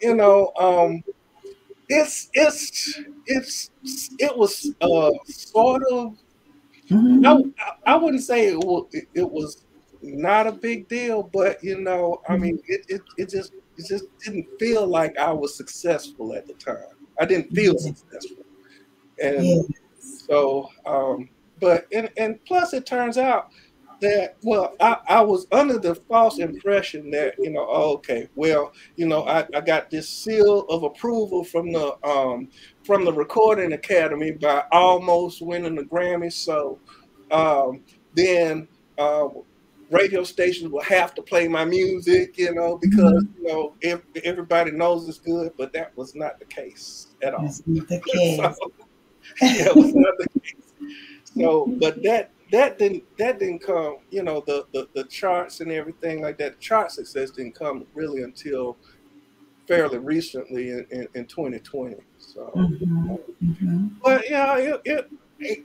you 0.00 0.14
know, 0.14 0.52
um, 0.58 1.04
it's 1.88 2.28
it's 2.32 3.00
it's 3.26 3.70
it 4.18 4.36
was 4.36 4.74
uh, 4.80 5.10
sort 5.26 5.82
of. 5.92 6.16
Mm-hmm. 6.90 7.24
I, 7.24 7.92
I 7.92 7.96
wouldn't 7.96 8.22
say 8.22 8.48
it 8.48 8.58
was, 8.58 8.86
it 9.14 9.30
was 9.30 9.64
not 10.02 10.48
a 10.48 10.52
big 10.52 10.88
deal, 10.88 11.22
but 11.22 11.62
you 11.62 11.80
know, 11.80 12.20
I 12.28 12.36
mean, 12.36 12.60
it, 12.66 12.84
it, 12.88 13.02
it 13.16 13.30
just 13.30 13.52
it 13.76 13.86
just 13.86 14.06
didn't 14.18 14.48
feel 14.58 14.86
like 14.86 15.16
I 15.18 15.32
was 15.32 15.56
successful 15.56 16.34
at 16.34 16.46
the 16.46 16.54
time. 16.54 16.91
I 17.20 17.26
didn't 17.26 17.54
feel 17.54 17.78
successful. 17.78 18.44
And 19.22 19.44
yes. 19.44 20.24
so, 20.26 20.68
um, 20.86 21.28
but 21.60 21.86
and, 21.92 22.10
and 22.16 22.44
plus, 22.44 22.72
it 22.72 22.86
turns 22.86 23.18
out 23.18 23.50
that 24.00 24.36
well, 24.42 24.74
I, 24.80 24.96
I 25.08 25.20
was 25.22 25.46
under 25.52 25.78
the 25.78 25.94
false 25.94 26.38
impression 26.38 27.10
that 27.12 27.34
you 27.38 27.50
know, 27.50 27.66
oh, 27.68 27.94
okay, 27.94 28.28
well, 28.34 28.72
you 28.96 29.06
know, 29.06 29.22
I, 29.26 29.46
I 29.54 29.60
got 29.60 29.90
this 29.90 30.08
seal 30.08 30.66
of 30.68 30.82
approval 30.82 31.44
from 31.44 31.72
the 31.72 31.96
um, 32.06 32.48
from 32.84 33.04
the 33.04 33.12
Recording 33.12 33.72
Academy 33.72 34.32
by 34.32 34.64
almost 34.72 35.40
winning 35.40 35.76
the 35.76 35.84
Grammy. 35.84 36.32
So 36.32 36.78
um, 37.30 37.82
then 38.14 38.68
uh, 38.98 39.28
radio 39.92 40.24
stations 40.24 40.70
will 40.70 40.82
have 40.82 41.14
to 41.14 41.22
play 41.22 41.46
my 41.46 41.64
music, 41.64 42.38
you 42.38 42.54
know, 42.54 42.78
because 42.78 43.22
mm-hmm. 43.24 43.42
you 43.42 43.48
know 43.48 43.74
if, 43.80 44.02
everybody 44.24 44.70
knows 44.72 45.08
it's 45.08 45.18
good, 45.18 45.52
but 45.56 45.72
that 45.72 45.96
was 45.96 46.14
not 46.14 46.38
the 46.38 46.46
case 46.46 47.08
at 47.22 47.34
all. 47.34 47.42
That's 47.42 47.62
not 47.66 47.88
the 47.88 48.00
case. 48.12 48.38
so, 48.38 48.72
yeah, 49.42 49.68
it 49.68 49.76
was 49.76 49.94
not 49.94 50.14
the 50.18 50.40
case. 50.40 50.54
So, 51.36 51.66
but 51.78 52.02
that 52.02 52.30
that 52.50 52.78
didn't 52.78 53.04
that 53.18 53.38
didn't 53.38 53.60
come, 53.60 53.98
you 54.10 54.22
know, 54.22 54.42
the 54.46 54.66
the, 54.72 54.88
the 54.94 55.04
charts 55.04 55.60
and 55.60 55.70
everything 55.70 56.22
like 56.22 56.38
that. 56.38 56.58
Chart 56.58 56.90
success 56.90 57.30
didn't 57.30 57.54
come 57.54 57.86
really 57.94 58.22
until 58.22 58.76
fairly 59.68 59.98
recently 59.98 60.70
in, 60.70 60.86
in, 60.90 61.08
in 61.14 61.24
2020. 61.26 61.96
So, 62.18 62.52
mm-hmm. 62.56 63.14
Mm-hmm. 63.44 63.86
but 64.02 64.28
yeah, 64.28 64.56
it, 64.56 64.80
it 64.84 65.10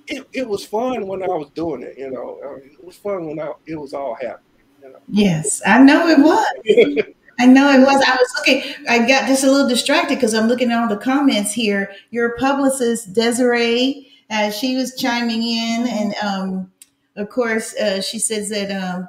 it, 0.08 0.28
it, 0.34 0.48
was 0.48 0.66
fun 0.66 1.08
when 1.08 1.24
I 1.24 1.28
was 1.28 1.50
doing 1.52 1.84
it. 1.84 1.98
You 1.98 2.12
know, 2.12 2.40
it 2.58 2.84
was 2.84 2.96
fun 2.96 3.26
when 3.26 3.40
I, 3.40 3.52
it 3.66 3.76
was 3.76 3.94
all 3.94 4.16
happening. 4.16 4.44
You 4.82 4.90
know? 4.90 5.00
Yes, 5.08 5.62
I 5.66 5.80
know 5.80 6.08
it 6.08 6.20
was. 6.20 7.06
I 7.40 7.46
know 7.46 7.70
it 7.70 7.82
was. 7.82 8.04
I 8.08 8.16
was 8.16 8.34
looking. 8.38 8.86
I 8.90 9.08
got 9.08 9.28
just 9.28 9.44
a 9.44 9.52
little 9.52 9.70
distracted 9.70 10.16
because 10.16 10.34
I'm 10.34 10.48
looking 10.48 10.72
at 10.72 10.82
all 10.82 10.90
the 10.90 10.98
comments 10.98 11.54
here. 11.54 11.92
Your 12.10 12.36
publicist 12.38 13.14
Desiree, 13.14 14.12
uh, 14.30 14.50
she 14.50 14.76
was 14.76 14.96
chiming 14.96 15.44
in, 15.44 15.88
and 15.88 16.16
um, 16.24 16.72
of 17.16 17.30
course, 17.30 17.76
uh, 17.76 18.02
she 18.02 18.18
says 18.18 18.50
that 18.50 18.72
um, 18.72 19.08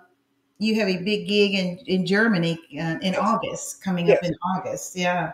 you 0.58 0.74
have 0.74 0.88
a 0.88 1.02
big 1.02 1.26
gig 1.26 1.54
in 1.54 1.78
in 1.86 2.04
Germany 2.04 2.58
uh, 2.80 2.98
in 3.00 3.14
August, 3.14 3.82
coming 3.82 4.06
yes. 4.06 4.18
up 4.18 4.24
in 4.24 4.34
August. 4.56 4.96
Yeah. 4.96 5.32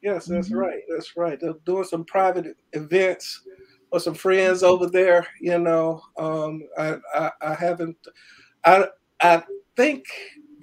Yes, 0.00 0.26
that's 0.26 0.48
mm-hmm. 0.48 0.58
right. 0.58 0.82
That's 0.88 1.16
right. 1.16 1.40
They're 1.40 1.54
doing 1.64 1.82
some 1.82 2.04
private 2.04 2.56
events 2.72 3.42
or 3.90 4.00
some 4.00 4.14
friends 4.14 4.62
over 4.62 4.86
there. 4.86 5.26
You 5.40 5.58
know, 5.58 6.02
um, 6.16 6.62
I, 6.76 6.96
I, 7.14 7.30
I 7.40 7.54
haven't. 7.54 7.96
I 8.64 8.86
I 9.20 9.42
think 9.76 10.06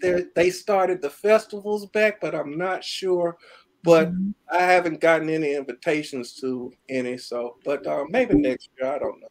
they 0.02 0.26
they 0.36 0.50
started 0.50 1.02
the 1.02 1.10
festivals 1.10 1.86
back, 1.88 2.20
but 2.22 2.36
I'm 2.36 2.58
not 2.58 2.84
sure. 2.84 3.38
But 3.84 4.12
mm-hmm. 4.12 4.32
I 4.52 4.62
haven't 4.62 5.00
gotten 5.00 5.30
any 5.30 5.54
invitations 5.54 6.34
to 6.42 6.74
any. 6.90 7.18
So, 7.18 7.58
but 7.64 7.86
uh, 7.86 8.06
maybe 8.10 8.34
next 8.36 8.70
year. 8.80 8.92
I 8.92 9.00
don't 9.00 9.22
know. 9.22 9.28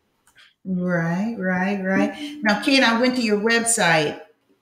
Right, 0.67 1.37
right, 1.39 1.85
right. 1.85 2.39
Now, 2.43 2.63
Ken, 2.63 2.83
I 2.83 2.99
went 2.99 3.17
to 3.17 3.23
your 3.23 3.39
website, 3.39 4.19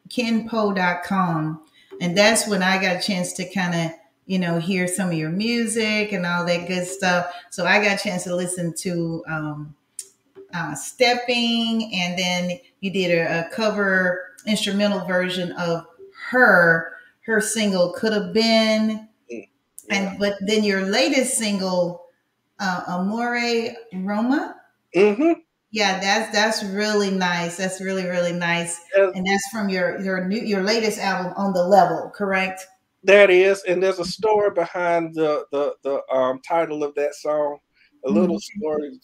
kenpowe.com, 0.09 1.63
and 2.01 2.19
that's 2.19 2.49
when 2.49 2.61
I 2.61 2.83
got 2.83 2.97
a 2.97 3.01
chance 3.01 3.33
to 3.35 3.49
kind 3.53 3.75
of 3.75 3.97
you 4.27 4.39
know, 4.39 4.59
hear 4.59 4.87
some 4.87 5.09
of 5.09 5.15
your 5.15 5.31
music 5.31 6.13
and 6.13 6.25
all 6.25 6.45
that 6.47 6.69
good 6.69 6.87
stuff. 6.87 7.33
So 7.51 7.67
I 7.67 7.83
got 7.83 8.01
a 8.01 8.03
chance 8.03 8.25
to 8.25 8.35
listen 8.35 8.75
to 8.79 9.25
um, 9.29 9.75
uh, 10.55 10.75
Stepping, 10.75 11.93
and 11.95 12.19
then 12.19 12.59
you 12.81 12.91
did 12.91 13.11
a, 13.11 13.47
a 13.47 13.51
cover 13.51 14.23
instrumental 14.47 15.07
version 15.07 15.53
of 15.53 15.87
her, 16.31 16.93
her 17.27 17.41
single 17.41 17.93
Could 17.93 18.13
Have 18.13 18.33
Been. 18.33 19.09
Yeah. 19.29 19.45
And 19.91 20.19
but 20.19 20.35
then 20.41 20.63
your 20.65 20.83
latest 20.83 21.35
single, 21.35 22.07
uh, 22.61 22.83
Amore 22.87 23.75
Roma. 23.93 24.57
Mm-hmm. 24.95 25.41
Yeah, 25.73 26.01
that's 26.01 26.31
that's 26.33 26.63
really 26.63 27.11
nice. 27.11 27.57
That's 27.57 27.81
really 27.81 28.05
really 28.05 28.33
nice, 28.33 28.79
and 28.95 29.27
that's 29.27 29.49
from 29.51 29.71
your 29.71 29.99
your 30.03 30.27
new 30.27 30.39
your 30.39 30.63
latest 30.63 30.99
album 30.99 31.33
on 31.35 31.55
the 31.55 31.67
level, 31.67 32.13
correct? 32.15 32.67
That 33.05 33.31
is, 33.31 33.63
and 33.65 33.83
there's 33.83 33.99
a 33.99 34.05
story 34.05 34.51
behind 34.55 35.15
the 35.15 35.45
the 35.51 35.75
the 35.83 36.03
um, 36.15 36.41
title 36.47 36.85
of 36.85 36.95
that 36.95 37.15
song. 37.15 37.59
A 38.05 38.11
little 38.11 38.37
mm-hmm. 38.37 38.61
story 38.61 39.01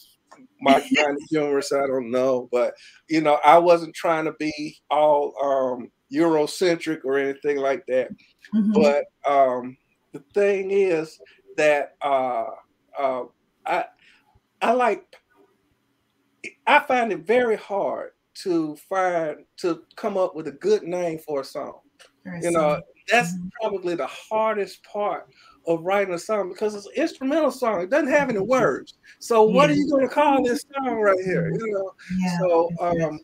my 0.60 0.80
kind 0.96 1.10
of 1.10 1.22
humorous, 1.30 1.72
I 1.72 1.86
don't 1.86 2.10
know, 2.10 2.48
but 2.50 2.74
you 3.08 3.20
know, 3.20 3.38
I 3.44 3.58
wasn't 3.58 3.94
trying 3.94 4.24
to 4.24 4.32
be 4.32 4.76
all 4.90 5.34
um, 5.42 5.90
Eurocentric 6.12 7.04
or 7.04 7.18
anything 7.18 7.58
like 7.58 7.84
that. 7.86 8.10
Mm-hmm. 8.54 8.72
But 8.72 9.04
um, 9.28 9.76
the 10.12 10.22
thing 10.34 10.70
is 10.70 11.20
that 11.56 11.94
uh, 12.02 12.46
uh, 12.98 13.24
I 13.66 13.84
I 14.60 14.72
like 14.72 15.04
I 16.66 16.80
find 16.80 17.12
it 17.12 17.26
very 17.26 17.56
hard 17.56 18.10
to 18.42 18.76
find 18.88 19.44
to 19.58 19.82
come 19.96 20.16
up 20.16 20.34
with 20.34 20.48
a 20.48 20.52
good 20.52 20.82
name 20.82 21.18
for 21.18 21.40
a 21.40 21.44
song. 21.44 21.80
you 22.42 22.50
know, 22.50 22.80
that's 23.08 23.34
mm-hmm. 23.34 23.48
probably 23.60 23.94
the 23.94 24.06
hardest 24.06 24.82
part 24.84 25.28
of 25.66 25.82
writing 25.82 26.14
a 26.14 26.18
song 26.18 26.48
because 26.48 26.74
it's 26.74 26.86
an 26.86 26.92
instrumental 26.96 27.50
song. 27.50 27.82
It 27.82 27.90
doesn't 27.90 28.08
have 28.08 28.30
any 28.30 28.38
words. 28.38 28.94
So 29.18 29.42
what 29.42 29.70
are 29.70 29.74
you 29.74 29.88
going 29.90 30.08
to 30.08 30.14
call 30.14 30.42
this 30.42 30.64
song 30.74 30.96
right 30.96 31.18
here? 31.24 31.50
You 31.50 31.72
know. 31.72 31.94
Yeah. 32.18 32.38
So 32.38 32.70
um, 32.80 33.20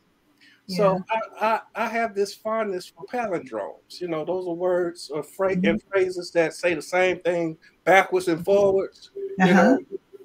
yeah. 0.67 0.76
so 0.76 1.05
I, 1.11 1.21
I, 1.47 1.61
I 1.85 1.88
have 1.88 2.14
this 2.14 2.35
fondness 2.35 2.87
for 2.87 3.07
palindromes. 3.07 4.00
You 4.00 4.09
know, 4.09 4.25
those 4.25 4.47
are 4.47 4.55
words 4.55 5.11
or 5.11 5.23
phra- 5.23 5.55
mm-hmm. 5.55 5.67
and 5.67 5.83
phrases 5.83 6.31
that 6.33 6.55
say 6.55 6.75
the 6.75 6.83
same 6.83 7.21
thing 7.21 7.57
backwards 7.85 8.29
and 8.29 8.45
forwards. 8.45 9.11
Uh-huh. 9.41 9.47
You 9.47 9.55
know. 9.55 9.79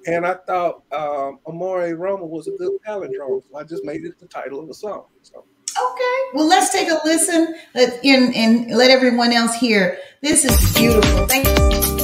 And 0.06 0.26
I 0.26 0.34
thought 0.46 0.82
um, 0.92 1.40
Amore 1.46 1.94
Roma 1.94 2.24
was 2.24 2.48
a 2.48 2.52
good 2.52 2.72
palindrome. 2.86 3.42
So 3.50 3.58
I 3.58 3.64
just 3.64 3.84
made 3.84 4.04
it 4.04 4.18
the 4.18 4.26
title 4.26 4.60
of 4.60 4.68
the 4.68 4.74
song. 4.74 5.04
So. 5.22 5.44
Okay. 5.80 6.20
Well, 6.34 6.46
let's 6.48 6.70
take 6.70 6.88
a 6.88 7.00
listen 7.04 7.54
and, 7.74 8.34
and 8.34 8.70
let 8.70 8.90
everyone 8.90 9.32
else 9.32 9.54
hear. 9.54 9.98
This 10.20 10.44
is 10.44 10.74
beautiful. 10.74 11.26
Thank 11.26 11.46
you. 11.46 11.99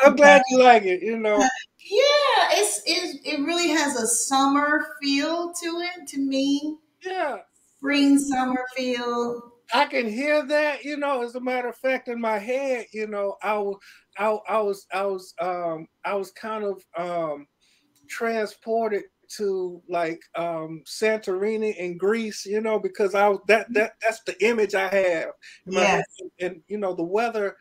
I'm 0.00 0.16
glad 0.16 0.42
you 0.50 0.58
like 0.62 0.84
it. 0.84 1.02
You 1.02 1.18
know. 1.18 1.38
Yeah, 1.38 2.48
it's 2.50 2.82
it, 2.84 3.20
it 3.24 3.40
really 3.46 3.68
has 3.68 3.96
a 3.96 4.06
summer 4.06 4.86
feel 5.00 5.52
to 5.52 5.66
it 5.82 6.08
to 6.08 6.18
me. 6.18 6.78
Yeah. 7.04 7.38
Spring 7.78 8.18
summer 8.18 8.64
feel. 8.76 9.52
I 9.72 9.86
can 9.86 10.08
hear 10.08 10.44
that, 10.46 10.84
you 10.84 10.96
know, 10.96 11.22
as 11.22 11.34
a 11.34 11.40
matter 11.40 11.68
of 11.68 11.76
fact, 11.76 12.08
in 12.08 12.20
my 12.20 12.38
head, 12.38 12.86
you 12.92 13.06
know, 13.06 13.36
I, 13.42 13.56
I, 14.18 14.38
I 14.48 14.60
was, 14.60 14.86
I 14.92 15.04
was, 15.04 15.34
um, 15.40 15.86
I 16.04 16.14
was 16.14 16.30
kind 16.32 16.64
of 16.64 16.82
um, 16.96 17.46
transported 18.08 19.04
to 19.36 19.82
like 19.88 20.20
um 20.34 20.82
Santorini 20.86 21.76
in 21.76 21.96
Greece, 21.96 22.46
you 22.46 22.60
know, 22.60 22.78
because 22.78 23.14
I 23.14 23.28
was 23.28 23.40
that 23.48 23.72
that 23.74 23.94
that's 24.02 24.22
the 24.24 24.36
image 24.44 24.74
I 24.74 24.88
have. 24.88 25.30
Yeah. 25.66 26.02
And 26.40 26.62
you 26.68 26.78
know, 26.78 26.94
the 26.94 27.04
weather 27.04 27.56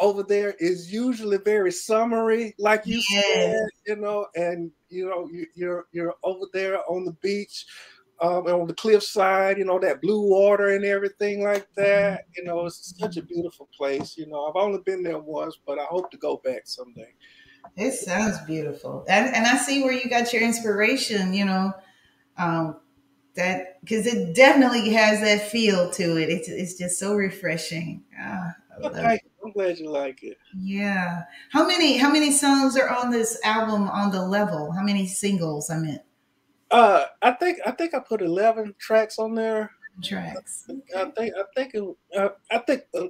over 0.00 0.22
there 0.22 0.54
is 0.58 0.92
usually 0.92 1.38
very 1.38 1.70
summery, 1.70 2.54
like 2.58 2.86
you 2.86 3.00
said, 3.00 3.56
you 3.86 3.96
know, 3.96 4.26
and 4.34 4.70
you 4.88 5.08
know, 5.08 5.28
you, 5.30 5.46
you're 5.54 5.86
you're 5.92 6.14
over 6.24 6.46
there 6.52 6.78
on 6.90 7.04
the 7.04 7.12
beach, 7.22 7.66
um, 8.20 8.46
on 8.46 8.66
the 8.66 8.74
cliffside, 8.74 9.58
you 9.58 9.64
know, 9.64 9.78
that 9.78 10.00
blue 10.00 10.28
water 10.28 10.68
and 10.74 10.84
everything 10.84 11.42
like 11.42 11.68
that. 11.76 12.26
You 12.36 12.44
know, 12.44 12.66
it's 12.66 12.98
such 12.98 13.16
a 13.16 13.22
beautiful 13.22 13.68
place. 13.76 14.16
You 14.16 14.26
know, 14.26 14.46
I've 14.46 14.56
only 14.56 14.80
been 14.84 15.02
there 15.02 15.18
once, 15.18 15.56
but 15.64 15.78
I 15.78 15.84
hope 15.84 16.10
to 16.10 16.16
go 16.16 16.40
back 16.44 16.62
someday. 16.64 17.12
It 17.76 17.92
sounds 17.92 18.38
beautiful, 18.46 19.04
and 19.08 19.34
and 19.34 19.46
I 19.46 19.56
see 19.56 19.82
where 19.82 19.92
you 19.92 20.10
got 20.10 20.32
your 20.32 20.42
inspiration. 20.42 21.32
You 21.32 21.46
know, 21.46 21.72
um, 22.36 22.76
that 23.34 23.80
because 23.80 24.06
it 24.06 24.34
definitely 24.34 24.90
has 24.90 25.20
that 25.20 25.50
feel 25.50 25.90
to 25.92 26.16
it. 26.16 26.28
It's 26.28 26.48
it's 26.48 26.74
just 26.74 26.98
so 26.98 27.14
refreshing. 27.14 28.02
Ah, 28.20 28.54
okay. 28.84 29.20
I'm 29.44 29.52
glad 29.52 29.78
you 29.78 29.90
like 29.90 30.22
it. 30.22 30.38
Yeah. 30.56 31.22
How 31.50 31.66
many 31.66 31.96
how 31.96 32.10
many 32.10 32.30
songs 32.30 32.76
are 32.76 32.88
on 32.88 33.10
this 33.10 33.40
album 33.44 33.88
on 33.88 34.10
the 34.10 34.24
level? 34.24 34.72
How 34.72 34.82
many 34.82 35.06
singles? 35.06 35.70
I 35.70 35.78
meant. 35.78 36.02
Uh, 36.70 37.04
I 37.20 37.32
think 37.32 37.58
I 37.66 37.72
think 37.72 37.94
I 37.94 38.00
put 38.00 38.22
eleven 38.22 38.74
tracks 38.78 39.18
on 39.18 39.34
there. 39.34 39.70
Tracks. 40.02 40.64
I 40.96 41.04
think 41.06 41.34
I 41.36 41.42
think 41.54 41.74
it, 41.74 41.96
uh, 42.16 42.28
I 42.50 42.58
think 42.58 42.82
uh, 42.94 43.06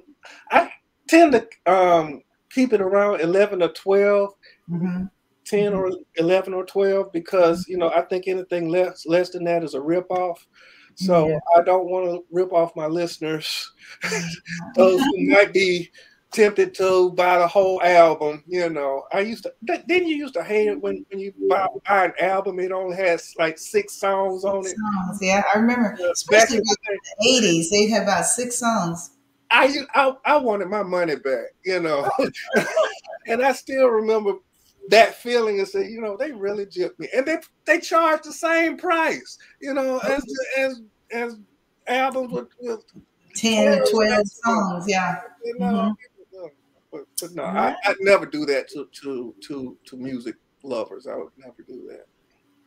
I 0.51 0.71
tend 1.07 1.33
to 1.33 1.71
um 1.71 2.21
keep 2.49 2.73
it 2.73 2.81
around 2.81 3.21
eleven 3.21 3.61
or 3.61 3.69
12 3.69 4.33
mm-hmm. 4.69 5.05
10 5.45 5.71
mm-hmm. 5.71 5.75
or 5.75 5.91
11 6.15 6.53
or 6.53 6.65
12 6.65 7.11
because 7.11 7.67
you 7.67 7.77
know 7.77 7.89
i 7.91 8.01
think 8.01 8.27
anything 8.27 8.69
less 8.69 9.05
less 9.05 9.29
than 9.29 9.43
that 9.43 9.63
is 9.63 9.73
a 9.73 9.81
rip 9.81 10.09
off 10.11 10.45
so 10.95 11.27
yeah. 11.27 11.39
i 11.57 11.61
don't 11.61 11.89
want 11.89 12.05
to 12.05 12.23
rip 12.31 12.51
off 12.53 12.75
my 12.75 12.85
listeners 12.85 13.71
those 14.75 15.01
who 15.01 15.29
might 15.29 15.53
be 15.53 15.89
tempted 16.33 16.73
to 16.73 17.11
buy 17.11 17.37
the 17.37 17.47
whole 17.47 17.81
album. 17.81 18.43
You 18.47 18.69
know, 18.69 19.03
I 19.13 19.21
used 19.21 19.43
to. 19.43 19.53
Then 19.61 20.07
you 20.07 20.15
used 20.15 20.33
to 20.33 20.43
hate 20.43 20.67
it 20.67 20.81
when, 20.81 21.05
when 21.09 21.19
you 21.19 21.33
buy, 21.49 21.67
buy, 21.87 22.05
an 22.05 22.13
album, 22.19 22.59
it 22.59 22.71
only 22.71 22.97
has 22.97 23.33
like 23.37 23.57
six 23.57 23.93
songs 23.93 24.43
on 24.43 24.65
it. 24.65 24.75
Songs, 24.75 25.19
yeah, 25.21 25.43
I 25.53 25.59
remember, 25.59 25.97
especially 26.11 26.57
in 26.57 26.63
the 26.63 26.99
eighties, 27.29 27.69
they 27.69 27.87
had 27.87 28.03
about 28.03 28.25
six 28.25 28.57
songs. 28.57 29.11
I, 29.49 29.85
I 29.93 30.13
I 30.25 30.37
wanted 30.37 30.67
my 30.67 30.83
money 30.83 31.15
back, 31.15 31.53
you 31.63 31.79
know, 31.79 32.09
and 33.27 33.43
I 33.43 33.53
still 33.53 33.87
remember 33.87 34.33
that 34.89 35.15
feeling 35.15 35.59
and 35.59 35.67
say, 35.67 35.87
you 35.87 36.01
know, 36.01 36.17
they 36.17 36.31
really 36.31 36.65
gypped 36.65 36.99
me, 36.99 37.07
and 37.15 37.25
they 37.25 37.37
they 37.65 37.79
charge 37.79 38.21
the 38.23 38.33
same 38.33 38.77
price, 38.77 39.37
you 39.61 39.73
know, 39.73 39.99
as 39.99 40.23
as 40.57 40.81
as 41.11 41.37
albums 41.87 42.31
with, 42.31 42.47
with 42.59 42.83
10 43.35 43.81
or 43.81 43.85
12 43.85 44.27
songs, 44.27 44.85
yeah. 44.87 45.21
You 45.43 45.59
know, 45.59 45.65
mm-hmm. 45.65 45.91
But, 46.93 47.05
but 47.19 47.33
no, 47.33 47.43
I, 47.43 47.75
I'd 47.85 47.95
never 48.01 48.27
do 48.27 48.45
that 48.45 48.69
to 48.69 48.87
to 49.01 49.33
to 49.47 49.77
to 49.85 49.97
music 49.97 50.35
lovers. 50.61 51.07
I 51.07 51.15
would 51.15 51.31
never 51.37 51.63
do 51.67 51.87
that. 51.89 52.05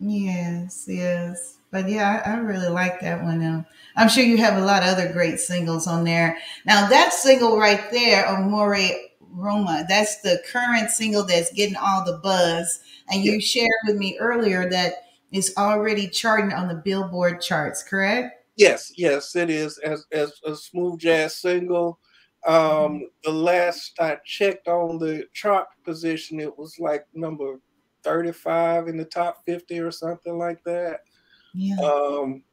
Yes, 0.01 0.87
yes. 0.89 1.59
But 1.71 1.89
yeah, 1.89 2.23
I, 2.27 2.33
I 2.33 2.37
really 2.39 2.69
like 2.69 3.01
that 3.01 3.23
one. 3.23 3.45
Um, 3.45 3.65
I'm 3.95 4.09
sure 4.09 4.25
you 4.25 4.37
have 4.39 4.61
a 4.61 4.65
lot 4.65 4.83
of 4.83 4.89
other 4.89 5.13
great 5.13 5.39
singles 5.39 5.87
on 5.87 6.03
there. 6.03 6.39
Now 6.65 6.89
that 6.89 7.13
single 7.13 7.57
right 7.57 7.89
there, 7.93 8.27
Amore 8.27 8.77
Roma, 9.37 9.85
that's 9.89 10.21
the 10.23 10.43
current 10.51 10.91
single 10.91 11.25
that's 11.25 11.53
getting 11.53 11.77
all 11.77 12.05
the 12.05 12.19
buzz. 12.23 12.81
And 13.11 13.23
you 13.23 13.41
shared 13.41 13.69
with 13.87 13.97
me 13.97 14.17
earlier 14.19 14.69
that 14.71 14.95
it's 15.31 15.57
already 15.57 16.09
charting 16.09 16.53
on 16.53 16.69
the 16.69 16.83
Billboard 16.85 17.41
charts, 17.41 17.83
correct? 17.83 18.45
Yes, 18.57 18.93
yes, 18.97 19.37
it 19.37 19.51
is 19.51 19.79
as 19.79 20.07
as 20.13 20.33
a 20.45 20.57
smooth 20.57 20.99
jazz 20.99 21.37
single. 21.37 22.01
Um, 22.47 23.11
the 23.23 23.33
last 23.33 24.01
I 24.01 24.19
checked 24.25 24.69
on 24.69 24.99
the 24.99 25.27
chart 25.35 25.67
position, 25.85 26.41
it 26.41 26.57
was 26.57 26.79
like 26.79 27.07
number 27.13 27.61
35 28.03 28.89
in 28.89 28.97
the 28.97 29.05
top 29.05 29.45
50 29.45 29.81
or 29.81 29.91
something 29.91 30.39
like 30.39 30.63
that. 30.65 31.01
Yeah. 31.55 31.77
Um, 31.81 32.45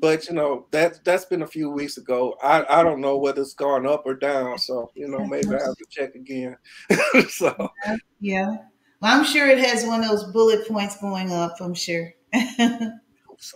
but 0.00 0.28
you 0.28 0.34
know 0.34 0.66
that 0.70 1.04
that's 1.04 1.24
been 1.24 1.42
a 1.42 1.46
few 1.46 1.70
weeks 1.70 1.96
ago. 1.96 2.36
I, 2.42 2.64
I 2.68 2.82
don't 2.82 3.00
know 3.00 3.18
whether 3.18 3.42
it's 3.42 3.54
gone 3.54 3.86
up 3.86 4.04
or 4.06 4.14
down, 4.14 4.58
so 4.58 4.90
you 4.94 5.08
know 5.08 5.26
maybe 5.26 5.48
I 5.48 5.64
have 5.64 5.76
to 5.76 5.86
check 5.90 6.14
again. 6.14 6.56
so 7.28 7.70
yeah, 8.20 8.56
well, 9.00 9.18
I'm 9.18 9.24
sure 9.24 9.48
it 9.48 9.58
has 9.58 9.84
one 9.84 10.02
of 10.02 10.08
those 10.08 10.24
bullet 10.32 10.68
points 10.68 11.00
going 11.00 11.32
up. 11.32 11.56
I'm 11.60 11.74
sure. 11.74 12.12
How 12.32 12.48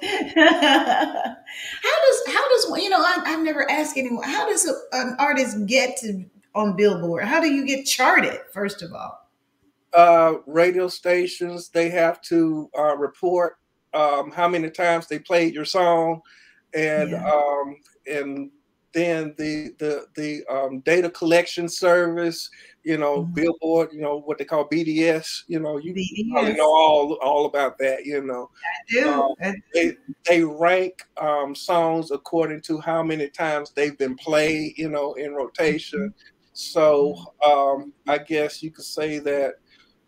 does 0.03 2.23
how 2.27 2.49
does 2.49 2.83
you 2.83 2.91
know 2.91 3.01
I, 3.01 3.23
have 3.27 3.41
never 3.41 3.71
asked 3.71 3.97
anyone 3.97 4.25
how 4.25 4.49
does 4.49 4.67
a, 4.67 4.97
an 4.97 5.15
artist 5.21 5.65
get 5.67 5.97
to 5.99 6.25
on 6.57 6.77
Billboard? 6.77 7.23
How 7.23 7.41
do 7.41 7.49
you 7.49 7.65
get 7.65 7.85
charted? 7.85 8.41
First 8.53 8.83
of 8.83 8.93
all, 8.93 9.31
uh, 9.93 10.39
radio 10.47 10.89
stations 10.89 11.69
they 11.69 11.91
have 11.91 12.21
to 12.23 12.69
uh, 12.77 12.97
report 12.97 13.59
um, 13.97 14.31
how 14.31 14.47
many 14.47 14.71
times 14.71 15.07
they 15.07 15.19
played 15.19 15.55
your 15.55 15.65
song, 15.65 16.21
and 16.75 17.11
yeah. 17.11 17.31
um, 17.31 17.77
and 18.07 18.51
then 18.93 19.35
the 19.39 19.75
the 19.79 20.07
the 20.15 20.45
um, 20.53 20.81
data 20.81 21.11
collection 21.11 21.69
service, 21.69 22.51
you 22.83 22.99
know, 22.99 23.23
mm-hmm. 23.23 23.35
Billboard, 23.35 23.91
you 23.93 24.01
know 24.01 24.21
what 24.21 24.39
they 24.39 24.45
call 24.45 24.69
BDS. 24.69 25.45
You 25.49 25.61
know, 25.61 25.79
you 25.79 25.95
BDS. 25.95 26.33
probably 26.33 26.55
know 26.55 26.75
all 26.75 27.15
all 27.23 27.47
about 27.47 27.79
that. 27.79 28.05
You 28.05 28.23
know, 28.23 28.51
I 28.55 28.93
do. 28.93 29.13
Um, 29.13 29.35
I 29.41 29.51
do. 29.53 29.61
They 29.75 29.97
they 30.27 30.45
rank 30.45 31.03
um, 31.17 31.55
songs 31.55 32.11
according 32.11 32.61
to 32.63 32.79
how 32.79 33.03
many 33.03 33.29
times 33.29 33.71
they've 33.71 33.97
been 33.97 34.17
played. 34.17 34.75
You 34.77 34.91
know, 34.91 35.15
in 35.15 35.35
rotation. 35.35 36.01
Mm-hmm. 36.01 36.31
So 36.53 37.17
um, 37.45 37.93
I 38.09 38.19
guess 38.19 38.63
you 38.63 38.71
could 38.71 38.85
say 38.85 39.19
that 39.21 39.55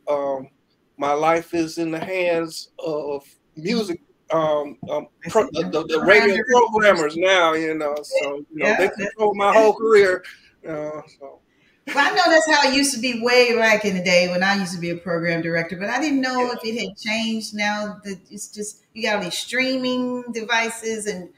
um, 0.08 0.48
my 0.96 1.12
life 1.12 1.52
is 1.52 1.76
in 1.76 1.90
the 1.90 2.02
hands 2.04 2.70
of 2.78 3.22
music 3.58 4.00
um, 4.30 4.76
um 4.90 5.06
pro, 5.28 5.44
the, 5.52 5.86
the, 5.88 6.02
radio 6.04 6.36
programmers 6.50 7.16
now, 7.16 7.54
you 7.54 7.74
know, 7.74 7.94
so 8.02 8.36
you 8.36 8.46
know 8.52 8.66
yeah, 8.66 8.76
they 8.76 8.88
control 8.88 9.34
my 9.34 9.52
whole 9.52 9.74
career. 9.74 10.22
Uh, 10.66 11.00
so. 11.18 11.40
Well, 11.86 11.96
I 11.96 12.14
know 12.14 12.24
that's 12.28 12.50
how 12.50 12.68
it 12.68 12.76
used 12.76 12.94
to 12.94 13.00
be 13.00 13.22
way 13.22 13.54
back 13.56 13.86
in 13.86 13.96
the 13.96 14.02
day 14.04 14.28
when 14.28 14.42
I 14.42 14.56
used 14.56 14.74
to 14.74 14.80
be 14.80 14.90
a 14.90 14.96
program 14.96 15.40
director, 15.40 15.76
but 15.78 15.88
I 15.88 15.98
didn't 15.98 16.20
know 16.20 16.42
yeah. 16.42 16.52
if 16.52 16.58
it 16.62 16.78
had 16.78 16.98
changed 16.98 17.54
now 17.54 17.98
that 18.04 18.18
it's 18.30 18.48
just 18.48 18.84
you 18.92 19.04
got 19.04 19.16
all 19.16 19.22
these 19.22 19.38
streaming 19.38 20.24
devices 20.32 21.06
and 21.06 21.30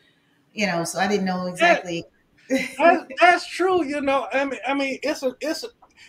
you 0.53 0.67
know, 0.67 0.85
so 0.85 0.99
I 0.99 1.07
didn't 1.07 1.27
know 1.27 1.47
exactly. 1.47 2.05
That, 2.49 3.07
that's 3.21 3.47
true, 3.47 3.85
you 3.85 4.01
know. 4.01 4.27
I 4.33 4.45
mean, 4.45 4.61
I 4.67 4.75
mean, 4.75 4.99
it's 5.03 5.23
a, 5.23 5.37
it's 5.41 5.65
a, 5.65 5.69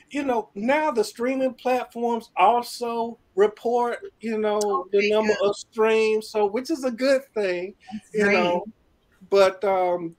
you 0.10 0.24
know, 0.24 0.50
now 0.56 0.91
the 0.91 1.04
streaming 1.04 1.54
platforms 1.54 2.32
also 2.36 3.19
report, 3.36 4.00
you 4.20 4.38
know, 4.38 4.60
oh, 4.63 4.88
the 4.91 5.10
number 5.10 5.34
good. 5.39 5.50
of 5.50 5.56
streams, 5.56 6.30
so 6.30 6.46
which 6.46 6.70
is 6.70 6.84
a 6.84 6.91
good 6.91 7.22
thing, 7.34 7.74
That's 7.91 8.10
you 8.13 8.24
great. 8.24 8.34
know. 8.34 8.65
But 9.30 9.63
um, 9.63 10.15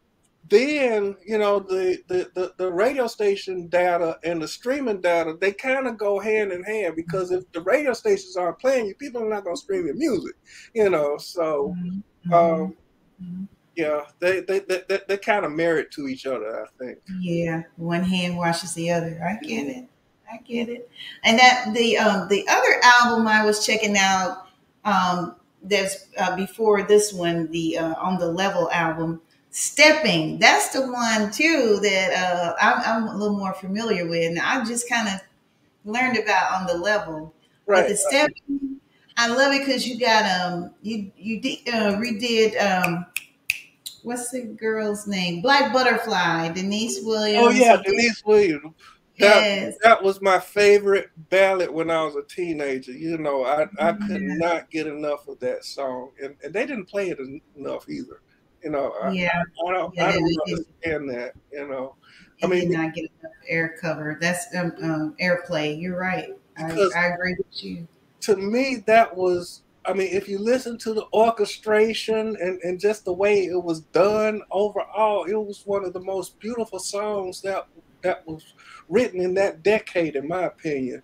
then 0.48 1.16
you 1.24 1.38
know 1.38 1.58
the, 1.58 1.98
the, 2.08 2.30
the 2.34 2.52
the 2.58 2.70
radio 2.70 3.06
station 3.06 3.68
data 3.68 4.18
and 4.24 4.42
the 4.42 4.48
streaming 4.48 5.00
data 5.00 5.36
they 5.40 5.52
kind 5.52 5.86
of 5.86 5.96
go 5.96 6.18
hand 6.18 6.52
in 6.52 6.62
hand 6.62 6.94
because 6.94 7.30
if 7.30 7.50
the 7.52 7.60
radio 7.62 7.92
stations 7.92 8.36
aren't 8.36 8.58
playing 8.58 8.86
you, 8.86 8.94
people 8.96 9.22
are 9.22 9.28
not 9.28 9.44
going 9.44 9.56
to 9.56 9.62
stream 9.62 9.86
your 9.86 9.94
music, 9.94 10.34
you 10.74 10.90
know. 10.90 11.16
So, 11.16 11.74
mm-hmm. 11.78 12.32
um, 12.34 12.76
mm-hmm. 13.22 13.44
yeah, 13.76 14.02
they 14.18 14.40
they 14.40 14.60
they, 14.60 14.82
they, 14.88 15.00
they 15.08 15.16
kind 15.16 15.44
of 15.44 15.52
merit 15.52 15.90
to 15.92 16.08
each 16.08 16.26
other, 16.26 16.64
I 16.64 16.84
think. 16.84 16.98
Yeah, 17.20 17.62
one 17.76 18.04
hand 18.04 18.36
washes 18.36 18.74
the 18.74 18.90
other. 18.90 19.20
I 19.24 19.42
get 19.44 19.68
it. 19.68 19.86
I 20.32 20.38
get 20.38 20.68
it. 20.68 20.90
And 21.24 21.38
that 21.38 21.72
the 21.74 21.98
um, 21.98 22.28
the 22.28 22.46
other 22.48 22.80
album 22.82 23.26
I 23.26 23.44
was 23.44 23.64
checking 23.64 23.96
out 23.96 24.46
um, 24.84 25.36
that's 25.62 26.06
uh, 26.18 26.34
before 26.36 26.82
this 26.82 27.12
one, 27.12 27.50
the 27.50 27.78
uh, 27.78 27.94
on 27.94 28.18
the 28.18 28.26
level 28.26 28.70
album, 28.70 29.20
Stepping. 29.50 30.38
That's 30.38 30.70
the 30.70 30.90
one 30.90 31.30
too 31.30 31.78
that 31.82 32.12
uh, 32.14 32.54
I'm, 32.60 33.04
I'm, 33.04 33.08
a 33.08 33.16
little 33.18 33.36
more 33.36 33.52
familiar 33.52 34.08
with, 34.08 34.26
and 34.26 34.38
I 34.38 34.64
just 34.64 34.88
kind 34.88 35.08
of 35.08 35.20
learned 35.84 36.16
about 36.18 36.60
on 36.60 36.66
the 36.66 36.82
level. 36.82 37.34
Right. 37.66 37.82
But 37.82 37.88
the 37.88 37.96
Stepping, 37.96 38.80
I 39.18 39.28
love 39.28 39.52
it 39.52 39.66
because 39.66 39.86
you 39.86 40.00
got 40.00 40.24
um 40.40 40.70
you 40.80 41.12
you 41.16 41.40
did, 41.40 41.58
uh, 41.68 41.96
redid 41.96 42.60
um 42.60 43.04
what's 44.02 44.30
the 44.30 44.42
girl's 44.42 45.06
name? 45.06 45.42
Black 45.42 45.72
Butterfly, 45.72 46.52
Deniece 46.52 47.00
Williams. 47.02 47.46
Oh 47.46 47.50
yeah, 47.50 47.76
Deniece 47.76 48.22
Williams. 48.24 48.74
That, 49.18 49.44
yes. 49.44 49.74
that 49.82 50.02
was 50.02 50.22
my 50.22 50.38
favorite 50.38 51.10
ballad 51.28 51.70
when 51.70 51.90
I 51.90 52.02
was 52.02 52.16
a 52.16 52.22
teenager. 52.22 52.92
You 52.92 53.18
know, 53.18 53.44
I, 53.44 53.64
I 53.78 53.92
could 53.92 54.22
mm-hmm. 54.22 54.38
not 54.38 54.70
get 54.70 54.86
enough 54.86 55.28
of 55.28 55.38
that 55.40 55.64
song, 55.64 56.10
and, 56.22 56.34
and 56.42 56.52
they 56.52 56.64
didn't 56.64 56.86
play 56.86 57.10
it 57.10 57.18
enough 57.56 57.88
either. 57.88 58.20
You 58.64 58.70
know, 58.70 58.94
I, 59.02 59.10
yeah, 59.10 59.30
I, 59.34 59.68
I 59.68 59.72
don't, 59.74 59.94
yeah, 59.94 60.06
I 60.06 60.12
don't 60.12 60.38
understand 60.46 61.10
that. 61.10 61.32
You 61.52 61.68
know, 61.68 61.96
it 62.38 62.46
I 62.46 62.48
mean, 62.48 62.70
did 62.70 62.78
not 62.78 62.94
get 62.94 63.10
enough 63.20 63.32
air 63.48 63.76
cover. 63.80 64.16
That's 64.20 64.46
um, 64.56 64.72
um 64.82 65.16
airplay. 65.20 65.78
You're 65.80 65.98
right. 65.98 66.28
I, 66.56 66.70
I 66.96 67.06
agree 67.06 67.36
with 67.36 67.64
you. 67.64 67.86
To 68.22 68.36
me, 68.36 68.76
that 68.86 69.14
was 69.14 69.62
I 69.84 69.92
mean, 69.92 70.08
if 70.12 70.28
you 70.28 70.38
listen 70.38 70.78
to 70.78 70.94
the 70.94 71.06
orchestration 71.12 72.36
and, 72.40 72.60
and 72.62 72.78
just 72.78 73.04
the 73.04 73.12
way 73.12 73.46
it 73.46 73.62
was 73.62 73.80
done 73.80 74.42
overall, 74.50 75.24
it 75.24 75.34
was 75.34 75.62
one 75.64 75.84
of 75.84 75.92
the 75.92 76.00
most 76.00 76.38
beautiful 76.38 76.78
songs 76.78 77.40
that 77.42 77.66
that 78.02 78.26
was 78.26 78.54
written 78.88 79.20
in 79.20 79.34
that 79.34 79.62
decade, 79.62 80.16
in 80.16 80.28
my 80.28 80.44
opinion. 80.44 81.02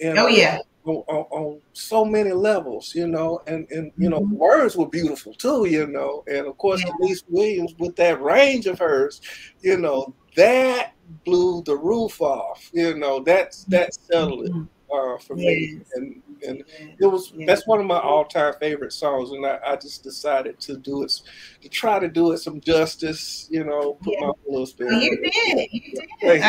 And, 0.00 0.18
oh 0.18 0.28
yeah. 0.28 0.58
On, 0.84 1.02
on, 1.08 1.26
on, 1.30 1.60
so 1.72 2.04
many 2.04 2.30
levels, 2.30 2.94
you 2.94 3.08
know, 3.08 3.42
and 3.48 3.68
and 3.72 3.90
you 3.98 4.08
know, 4.08 4.20
mm-hmm. 4.20 4.36
words 4.36 4.76
were 4.76 4.88
beautiful 4.88 5.34
too, 5.34 5.66
you 5.66 5.88
know, 5.88 6.22
and 6.28 6.46
of 6.46 6.56
course, 6.58 6.80
yeah. 6.80 6.92
Deniece 7.00 7.24
Williams 7.28 7.74
with 7.80 7.96
that 7.96 8.22
range 8.22 8.66
of 8.66 8.78
hers, 8.78 9.20
you 9.62 9.78
know, 9.78 10.14
that 10.36 10.92
blew 11.24 11.62
the 11.64 11.76
roof 11.76 12.20
off, 12.20 12.70
you 12.72 12.96
know, 12.96 13.20
that's 13.20 13.64
that 13.64 13.94
settled 13.94 14.44
it. 14.44 14.52
Mm-hmm 14.52 14.64
uh, 14.92 15.18
for 15.18 15.36
yes. 15.36 15.46
me, 15.46 15.80
and 15.94 16.22
and 16.46 16.62
it 16.98 17.06
was 17.06 17.32
yes. 17.34 17.46
that's 17.46 17.66
one 17.66 17.80
of 17.80 17.86
my 17.86 17.98
all 17.98 18.24
time 18.24 18.54
favorite 18.60 18.92
songs, 18.92 19.30
and 19.30 19.44
I, 19.46 19.58
I, 19.66 19.76
just 19.76 20.02
decided 20.02 20.60
to 20.60 20.76
do 20.76 21.02
it 21.02 21.20
to 21.62 21.68
try 21.68 21.98
to 21.98 22.08
do 22.08 22.32
it 22.32 22.38
some 22.38 22.60
justice, 22.60 23.48
you 23.50 23.64
know, 23.64 23.94
put 23.94 24.14
yeah. 24.14 24.26
my 24.26 24.32
little 24.46 24.66
spin. 24.66 24.88
Well, 24.88 25.00
you 25.00 25.16
did, 25.16 25.68
you 25.72 26.02
did. 26.20 26.42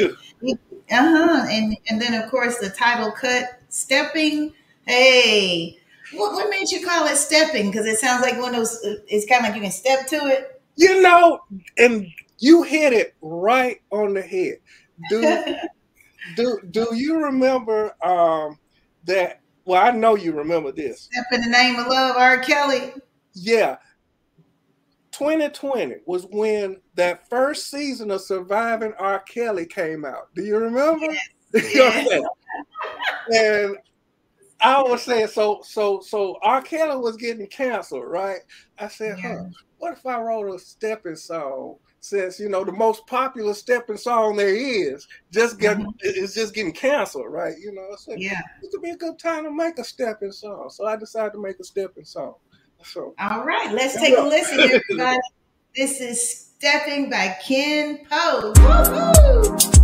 uh 0.44 0.54
huh, 0.90 1.46
and 1.50 1.76
and 1.88 2.00
then 2.00 2.14
of 2.14 2.30
course 2.30 2.58
the 2.58 2.70
title 2.70 3.12
cut, 3.12 3.60
stepping. 3.68 4.52
Hey, 4.86 5.78
what, 6.14 6.32
what 6.32 6.50
made 6.50 6.70
you 6.70 6.86
call 6.86 7.06
it 7.06 7.16
stepping? 7.16 7.70
Because 7.70 7.86
it 7.86 7.98
sounds 7.98 8.22
like 8.22 8.38
one 8.38 8.50
of 8.50 8.56
those. 8.56 8.82
Uh, 8.84 8.96
it's 9.06 9.26
kind 9.26 9.40
of 9.40 9.48
like 9.48 9.56
you 9.56 9.62
can 9.62 9.70
step 9.70 10.06
to 10.08 10.16
it. 10.26 10.62
You 10.76 11.02
know, 11.02 11.40
and 11.76 12.06
you 12.38 12.62
hit 12.62 12.92
it 12.92 13.14
right 13.20 13.80
on 13.90 14.14
the 14.14 14.22
head. 14.22 14.58
Do 15.10 15.56
do 16.36 16.60
do 16.70 16.88
you 16.94 17.22
remember 17.22 17.94
um, 18.04 18.58
that? 19.08 19.40
Well, 19.64 19.84
I 19.84 19.90
know 19.90 20.14
you 20.14 20.32
remember 20.32 20.72
this. 20.72 21.08
Step 21.12 21.26
in 21.32 21.42
the 21.42 21.50
name 21.50 21.76
of 21.76 21.88
love, 21.88 22.16
R. 22.16 22.38
Kelly. 22.38 22.92
Yeah. 23.34 23.76
2020 25.12 25.96
was 26.06 26.26
when 26.30 26.80
that 26.94 27.28
first 27.28 27.70
season 27.70 28.10
of 28.10 28.20
Surviving 28.20 28.94
R. 28.98 29.18
Kelly 29.20 29.66
came 29.66 30.04
out. 30.04 30.32
Do 30.34 30.42
you 30.42 30.56
remember? 30.56 31.06
Yes. 31.52 32.08
and 33.28 33.76
I 34.60 34.82
was 34.82 35.02
saying, 35.02 35.28
so 35.28 35.60
so 35.62 36.00
so 36.00 36.38
R. 36.42 36.62
Kelly 36.62 36.96
was 36.96 37.16
getting 37.16 37.46
canceled, 37.48 38.06
right? 38.06 38.40
I 38.78 38.88
said, 38.88 39.18
yeah. 39.18 39.38
huh, 39.38 39.44
what 39.78 39.92
if 39.92 40.06
I 40.06 40.20
wrote 40.20 40.54
a 40.54 40.58
stepping 40.58 41.16
song 41.16 41.76
since 42.00 42.38
you 42.38 42.48
know 42.48 42.64
the 42.64 42.72
most 42.72 43.06
popular 43.06 43.54
stepping 43.54 43.96
song 43.96 44.36
there 44.36 44.54
is 44.54 45.06
just 45.32 45.58
getting 45.58 45.86
mm-hmm. 45.86 45.96
it's 46.02 46.34
just 46.34 46.54
getting 46.54 46.72
canceled, 46.72 47.26
right? 47.28 47.54
You 47.58 47.74
know, 47.74 47.88
so 47.96 48.14
yeah, 48.16 48.40
it 48.62 48.70
could 48.70 48.82
be 48.82 48.90
a 48.90 48.96
good 48.96 49.18
time 49.18 49.44
to 49.44 49.50
make 49.50 49.78
a 49.78 49.84
stepping 49.84 50.32
song. 50.32 50.70
So 50.70 50.86
I 50.86 50.96
decided 50.96 51.32
to 51.32 51.42
make 51.42 51.58
a 51.60 51.64
stepping 51.64 52.04
song. 52.04 52.34
So 52.84 53.14
all 53.18 53.44
right, 53.44 53.72
let's 53.72 54.00
take 54.00 54.16
a 54.16 54.22
listen, 54.22 54.60
everybody. 54.60 55.18
this 55.76 56.00
is 56.00 56.46
"Stepping" 56.58 57.10
by 57.10 57.36
Ken 57.42 58.04
Powe. 58.10 58.54
Woo-hoo! 58.58 59.77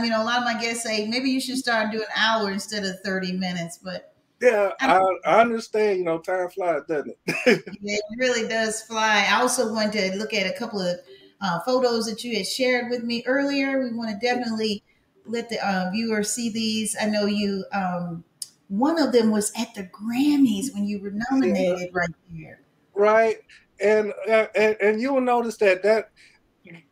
Time. 0.00 0.04
You 0.04 0.16
know, 0.16 0.22
a 0.22 0.24
lot 0.24 0.38
of 0.38 0.44
my 0.44 0.60
guests 0.60 0.84
say 0.84 1.06
maybe 1.06 1.30
you 1.30 1.40
should 1.40 1.58
start 1.58 1.92
doing 1.92 2.04
hour 2.16 2.50
instead 2.50 2.84
of 2.84 3.00
30 3.04 3.32
minutes, 3.32 3.78
but 3.82 4.14
yeah, 4.40 4.70
I, 4.80 4.98
I, 5.26 5.40
understand. 5.42 5.98
You 5.98 6.04
know, 6.04 6.18
time 6.18 6.48
flies, 6.48 6.82
doesn't 6.88 7.14
it? 7.26 7.36
yeah, 7.82 7.96
it 7.96 8.18
really 8.18 8.48
does 8.48 8.80
fly. 8.82 9.26
I 9.28 9.40
also 9.40 9.72
wanted 9.72 10.12
to 10.12 10.18
look 10.18 10.32
at 10.32 10.46
a 10.46 10.58
couple 10.58 10.80
of 10.80 10.98
uh, 11.42 11.60
photos 11.60 12.06
that 12.06 12.24
you 12.24 12.34
had 12.36 12.46
shared 12.46 12.88
with 12.88 13.04
me 13.04 13.22
earlier. 13.26 13.80
We 13.80 13.92
want 13.92 14.18
to 14.18 14.26
definitely 14.26 14.82
let 15.26 15.50
the 15.50 15.58
uh, 15.66 15.90
viewer 15.90 16.22
see 16.22 16.48
these. 16.48 16.96
I 16.98 17.06
know 17.06 17.26
you. 17.26 17.66
Um, 17.72 18.24
one 18.68 18.98
of 18.98 19.12
them 19.12 19.30
was 19.30 19.52
at 19.58 19.74
the 19.74 19.82
Grammys 19.82 20.72
when 20.72 20.86
you 20.86 21.02
were 21.02 21.12
nominated, 21.30 21.80
yeah. 21.80 21.86
right 21.92 22.10
there. 22.30 22.60
Right, 22.94 23.36
and, 23.78 24.14
uh, 24.26 24.46
and 24.54 24.76
and 24.80 25.00
you 25.02 25.12
will 25.12 25.20
notice 25.20 25.58
that 25.58 25.82
that 25.82 26.12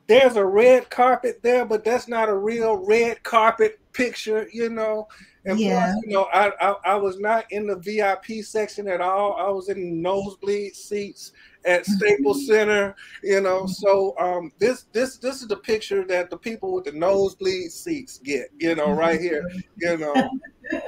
there's 0.08 0.36
a 0.36 0.44
red 0.44 0.88
carpet 0.90 1.40
there, 1.42 1.64
but 1.64 1.84
that's 1.84 2.08
not 2.08 2.30
a 2.30 2.34
real 2.34 2.76
red 2.76 3.22
carpet 3.22 3.78
picture, 3.92 4.48
you 4.52 4.70
know. 4.70 5.06
And 5.44 5.60
yeah. 5.60 5.92
plus, 5.92 6.04
you 6.04 6.12
know, 6.14 6.28
I, 6.32 6.50
I, 6.60 6.74
I 6.84 6.94
was 6.96 7.20
not 7.20 7.44
in 7.50 7.66
the 7.66 7.76
VIP 7.76 8.44
section 8.44 8.88
at 8.88 9.00
all. 9.00 9.34
I 9.38 9.48
was 9.50 9.68
in 9.68 10.02
nosebleed 10.02 10.74
seats 10.74 11.32
at 11.64 11.82
mm-hmm. 11.82 11.92
Staples 11.92 12.46
Center, 12.46 12.96
you 13.22 13.40
know. 13.42 13.62
Mm-hmm. 13.62 13.72
So 13.72 14.14
um, 14.18 14.52
this 14.58 14.86
this 14.92 15.18
this 15.18 15.42
is 15.42 15.48
the 15.48 15.56
picture 15.56 16.04
that 16.06 16.30
the 16.30 16.38
people 16.38 16.72
with 16.72 16.84
the 16.84 16.92
nosebleed 16.92 17.70
seats 17.70 18.18
get, 18.18 18.48
you 18.58 18.74
know, 18.74 18.90
right 18.90 19.20
here, 19.20 19.48
you 19.76 19.98
know. 19.98 20.14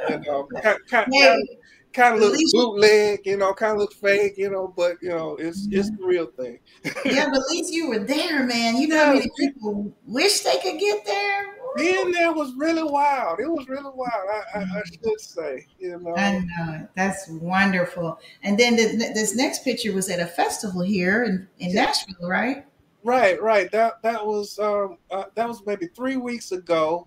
and, 0.09 0.27
um, 0.29 0.47
kind, 0.63 0.79
kind, 0.89 1.13
kind, 1.13 1.49
kind 1.93 2.15
of 2.15 2.21
looks 2.21 2.53
bootleg, 2.53 3.21
you 3.25 3.37
know, 3.37 3.53
kind 3.53 3.73
of 3.73 3.79
looks 3.79 3.97
fake, 3.97 4.35
you 4.37 4.51
know, 4.51 4.73
but 4.77 4.97
you 5.03 5.11
know, 5.11 5.37
it's 5.37 5.69
it's 5.71 5.91
the 5.91 6.05
real 6.05 6.27
thing. 6.27 6.59
yeah, 7.05 7.27
but 7.27 7.41
at 7.41 7.51
least 7.51 7.73
you 7.73 7.89
were 7.89 7.99
there, 7.99 8.45
man. 8.47 8.77
You 8.77 8.89
know 8.89 8.97
yeah. 8.97 9.07
how 9.07 9.13
many 9.15 9.31
people 9.39 9.93
wish 10.07 10.41
they 10.41 10.59
could 10.59 10.79
get 10.79 11.05
there. 11.05 11.57
Being 11.77 12.11
there 12.11 12.33
was 12.33 12.53
really 12.57 12.83
wild. 12.83 13.39
It 13.39 13.49
was 13.49 13.69
really 13.69 13.93
wild. 13.95 14.11
I, 14.13 14.59
I, 14.59 14.61
I 14.61 14.65
mm-hmm. 14.65 15.09
should 15.09 15.21
say, 15.21 15.67
you 15.79 16.01
know. 16.01 16.17
I 16.17 16.41
know 16.41 16.89
that's 16.97 17.29
wonderful. 17.29 18.19
And 18.43 18.59
then 18.59 18.75
the, 18.75 19.13
this 19.15 19.37
next 19.37 19.63
picture 19.63 19.93
was 19.93 20.11
at 20.11 20.19
a 20.19 20.27
festival 20.27 20.83
here 20.83 21.23
in, 21.23 21.47
in 21.61 21.71
yeah. 21.71 21.85
Nashville, 21.85 22.29
right? 22.29 22.67
Right, 23.03 23.41
right. 23.41 23.71
That 23.71 24.03
that 24.03 24.27
was 24.27 24.59
um, 24.59 24.99
uh, 25.11 25.25
that 25.35 25.49
was 25.49 25.65
maybe 25.65 25.87
three 25.87 26.17
weeks 26.17 26.53
ago 26.53 27.07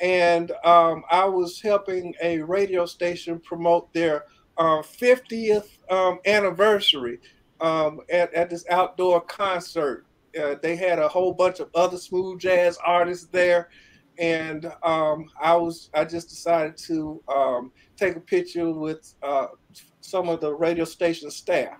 and 0.00 0.52
um, 0.64 1.04
I 1.10 1.24
was 1.24 1.60
helping 1.60 2.14
a 2.22 2.38
radio 2.40 2.86
station 2.86 3.40
promote 3.40 3.92
their 3.92 4.24
uh, 4.58 4.82
50th 4.82 5.68
um, 5.90 6.18
anniversary 6.26 7.20
um, 7.60 8.00
at, 8.10 8.32
at 8.34 8.50
this 8.50 8.64
outdoor 8.70 9.20
concert. 9.22 10.06
Uh, 10.38 10.56
they 10.62 10.76
had 10.76 10.98
a 10.98 11.08
whole 11.08 11.32
bunch 11.32 11.60
of 11.60 11.70
other 11.74 11.96
smooth 11.96 12.40
jazz 12.40 12.78
artists 12.84 13.26
there, 13.26 13.70
and 14.18 14.66
um, 14.82 15.26
I 15.40 15.56
was 15.56 15.90
I 15.94 16.04
just 16.04 16.28
decided 16.28 16.76
to 16.78 17.22
um, 17.28 17.72
take 17.96 18.16
a 18.16 18.20
picture 18.20 18.70
with 18.70 19.14
uh, 19.22 19.46
some 20.00 20.28
of 20.28 20.40
the 20.40 20.54
radio 20.54 20.84
station 20.84 21.30
staff. 21.30 21.78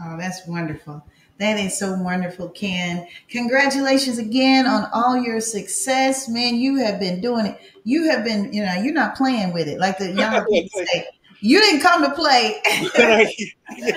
Oh, 0.00 0.16
that's 0.16 0.46
wonderful. 0.46 1.04
That 1.38 1.60
is 1.60 1.78
so 1.78 1.94
wonderful, 1.94 2.48
Ken. 2.48 3.06
Congratulations 3.28 4.18
again 4.18 4.66
on 4.66 4.88
all 4.92 5.16
your 5.16 5.40
success, 5.40 6.28
man. 6.28 6.56
You 6.56 6.76
have 6.76 6.98
been 6.98 7.20
doing 7.20 7.46
it. 7.46 7.60
You 7.84 8.10
have 8.10 8.24
been, 8.24 8.52
you 8.52 8.64
know, 8.64 8.74
you're 8.74 8.92
not 8.92 9.14
playing 9.14 9.52
with 9.52 9.68
it 9.68 9.78
like 9.78 9.98
the 9.98 10.12
young 10.12 10.44
people 10.50 10.84
say. 10.84 11.06
You 11.40 11.60
didn't 11.60 11.80
come 11.80 12.02
to 12.02 12.10
play. 12.10 12.60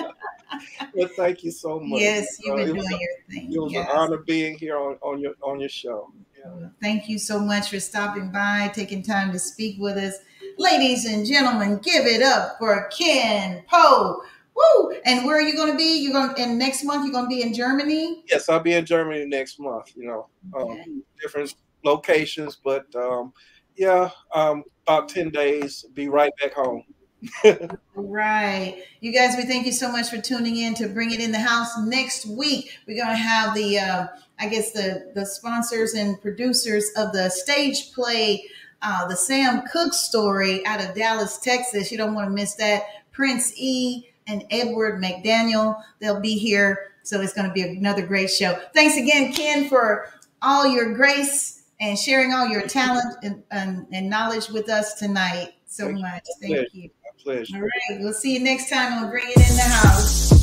well, 0.94 1.08
thank 1.16 1.42
you 1.42 1.50
so 1.50 1.80
much. 1.80 2.00
Yes, 2.00 2.38
you've 2.44 2.56
been 2.56 2.70
uh, 2.70 2.74
doing 2.74 3.00
your 3.00 3.16
thing. 3.28 3.52
It 3.52 3.58
was 3.60 3.72
yes. 3.72 3.88
an 3.90 3.96
honor 3.96 4.18
being 4.18 4.56
here 4.56 4.78
on, 4.78 4.96
on 5.02 5.18
your 5.18 5.34
on 5.42 5.58
your 5.58 5.68
show. 5.68 6.12
Yeah. 6.38 6.68
thank 6.80 7.08
you 7.08 7.18
so 7.18 7.38
much 7.38 7.70
for 7.70 7.78
stopping 7.78 8.32
by, 8.32 8.70
taking 8.74 9.02
time 9.02 9.32
to 9.32 9.38
speak 9.38 9.76
with 9.80 9.96
us. 9.96 10.16
Ladies 10.58 11.04
and 11.04 11.26
gentlemen, 11.26 11.78
give 11.78 12.04
it 12.06 12.22
up 12.22 12.56
for 12.58 12.88
Ken 12.96 13.64
Powe 13.72 14.20
Woo! 14.54 14.94
And 15.04 15.24
where 15.24 15.36
are 15.36 15.42
you 15.42 15.56
going 15.56 15.70
to 15.70 15.76
be? 15.76 16.02
You're 16.02 16.12
going 16.12 16.34
and 16.38 16.58
next 16.58 16.84
month 16.84 17.04
you're 17.04 17.12
going 17.12 17.24
to 17.24 17.28
be 17.28 17.42
in 17.42 17.54
Germany. 17.54 18.22
Yes, 18.30 18.48
I'll 18.48 18.60
be 18.60 18.74
in 18.74 18.84
Germany 18.84 19.24
next 19.24 19.58
month. 19.58 19.92
You 19.96 20.06
know, 20.06 20.26
um, 20.54 20.70
okay. 20.72 20.84
different 21.20 21.54
locations, 21.84 22.56
but 22.62 22.86
um, 22.94 23.32
yeah, 23.76 24.10
um, 24.34 24.64
about 24.86 25.08
ten 25.08 25.30
days. 25.30 25.84
Be 25.94 26.08
right 26.08 26.32
back 26.40 26.54
home. 26.54 26.84
right. 27.94 28.82
You 29.00 29.12
guys, 29.12 29.36
we 29.36 29.44
thank 29.44 29.66
you 29.66 29.72
so 29.72 29.90
much 29.90 30.08
for 30.08 30.20
tuning 30.20 30.56
in 30.56 30.74
to 30.74 30.88
Bring 30.88 31.12
It 31.12 31.20
in 31.20 31.32
the 31.32 31.38
House. 31.38 31.78
Next 31.78 32.26
week, 32.26 32.78
we're 32.86 32.96
going 32.96 33.14
to 33.14 33.22
have 33.22 33.54
the, 33.54 33.78
uh, 33.78 34.06
I 34.40 34.48
guess, 34.48 34.72
the, 34.72 35.12
the 35.14 35.24
sponsors 35.24 35.94
and 35.94 36.20
producers 36.20 36.90
of 36.96 37.12
the 37.12 37.28
stage 37.30 37.92
play, 37.92 38.44
uh, 38.82 39.06
the 39.06 39.16
Sam 39.16 39.62
Cooke 39.72 39.94
story 39.94 40.66
out 40.66 40.84
of 40.84 40.94
Dallas, 40.94 41.38
Texas. 41.38 41.92
You 41.92 41.98
don't 41.98 42.14
want 42.14 42.26
to 42.26 42.34
miss 42.34 42.54
that. 42.56 42.82
Prince 43.12 43.52
E 43.56 44.08
and 44.26 44.44
Edward 44.50 45.02
McDaniel, 45.02 45.80
they'll 46.00 46.20
be 46.20 46.38
here. 46.38 46.92
So 47.02 47.20
it's 47.20 47.32
going 47.32 47.48
to 47.48 47.52
be 47.52 47.62
another 47.62 48.06
great 48.06 48.30
show. 48.30 48.58
Thanks 48.74 48.96
again, 48.96 49.32
Ken, 49.32 49.68
for 49.68 50.08
all 50.40 50.66
your 50.66 50.94
grace 50.94 51.64
and 51.80 51.98
sharing 51.98 52.32
all 52.32 52.46
your 52.46 52.66
talent 52.66 53.16
and, 53.24 53.42
and, 53.50 53.86
and 53.92 54.08
knowledge 54.08 54.48
with 54.48 54.68
us 54.68 54.94
tonight 54.94 55.54
so 55.66 55.90
much. 55.90 56.24
Thank 56.40 56.72
you 56.72 56.90
pleasure. 57.22 57.56
All 57.56 57.62
right. 57.62 58.00
We'll 58.00 58.12
see 58.12 58.34
you 58.34 58.40
next 58.40 58.68
time 58.68 59.04
on 59.04 59.10
Bring 59.10 59.26
It 59.28 59.36
in 59.36 59.56
the 59.56 59.62
House. 59.62 60.41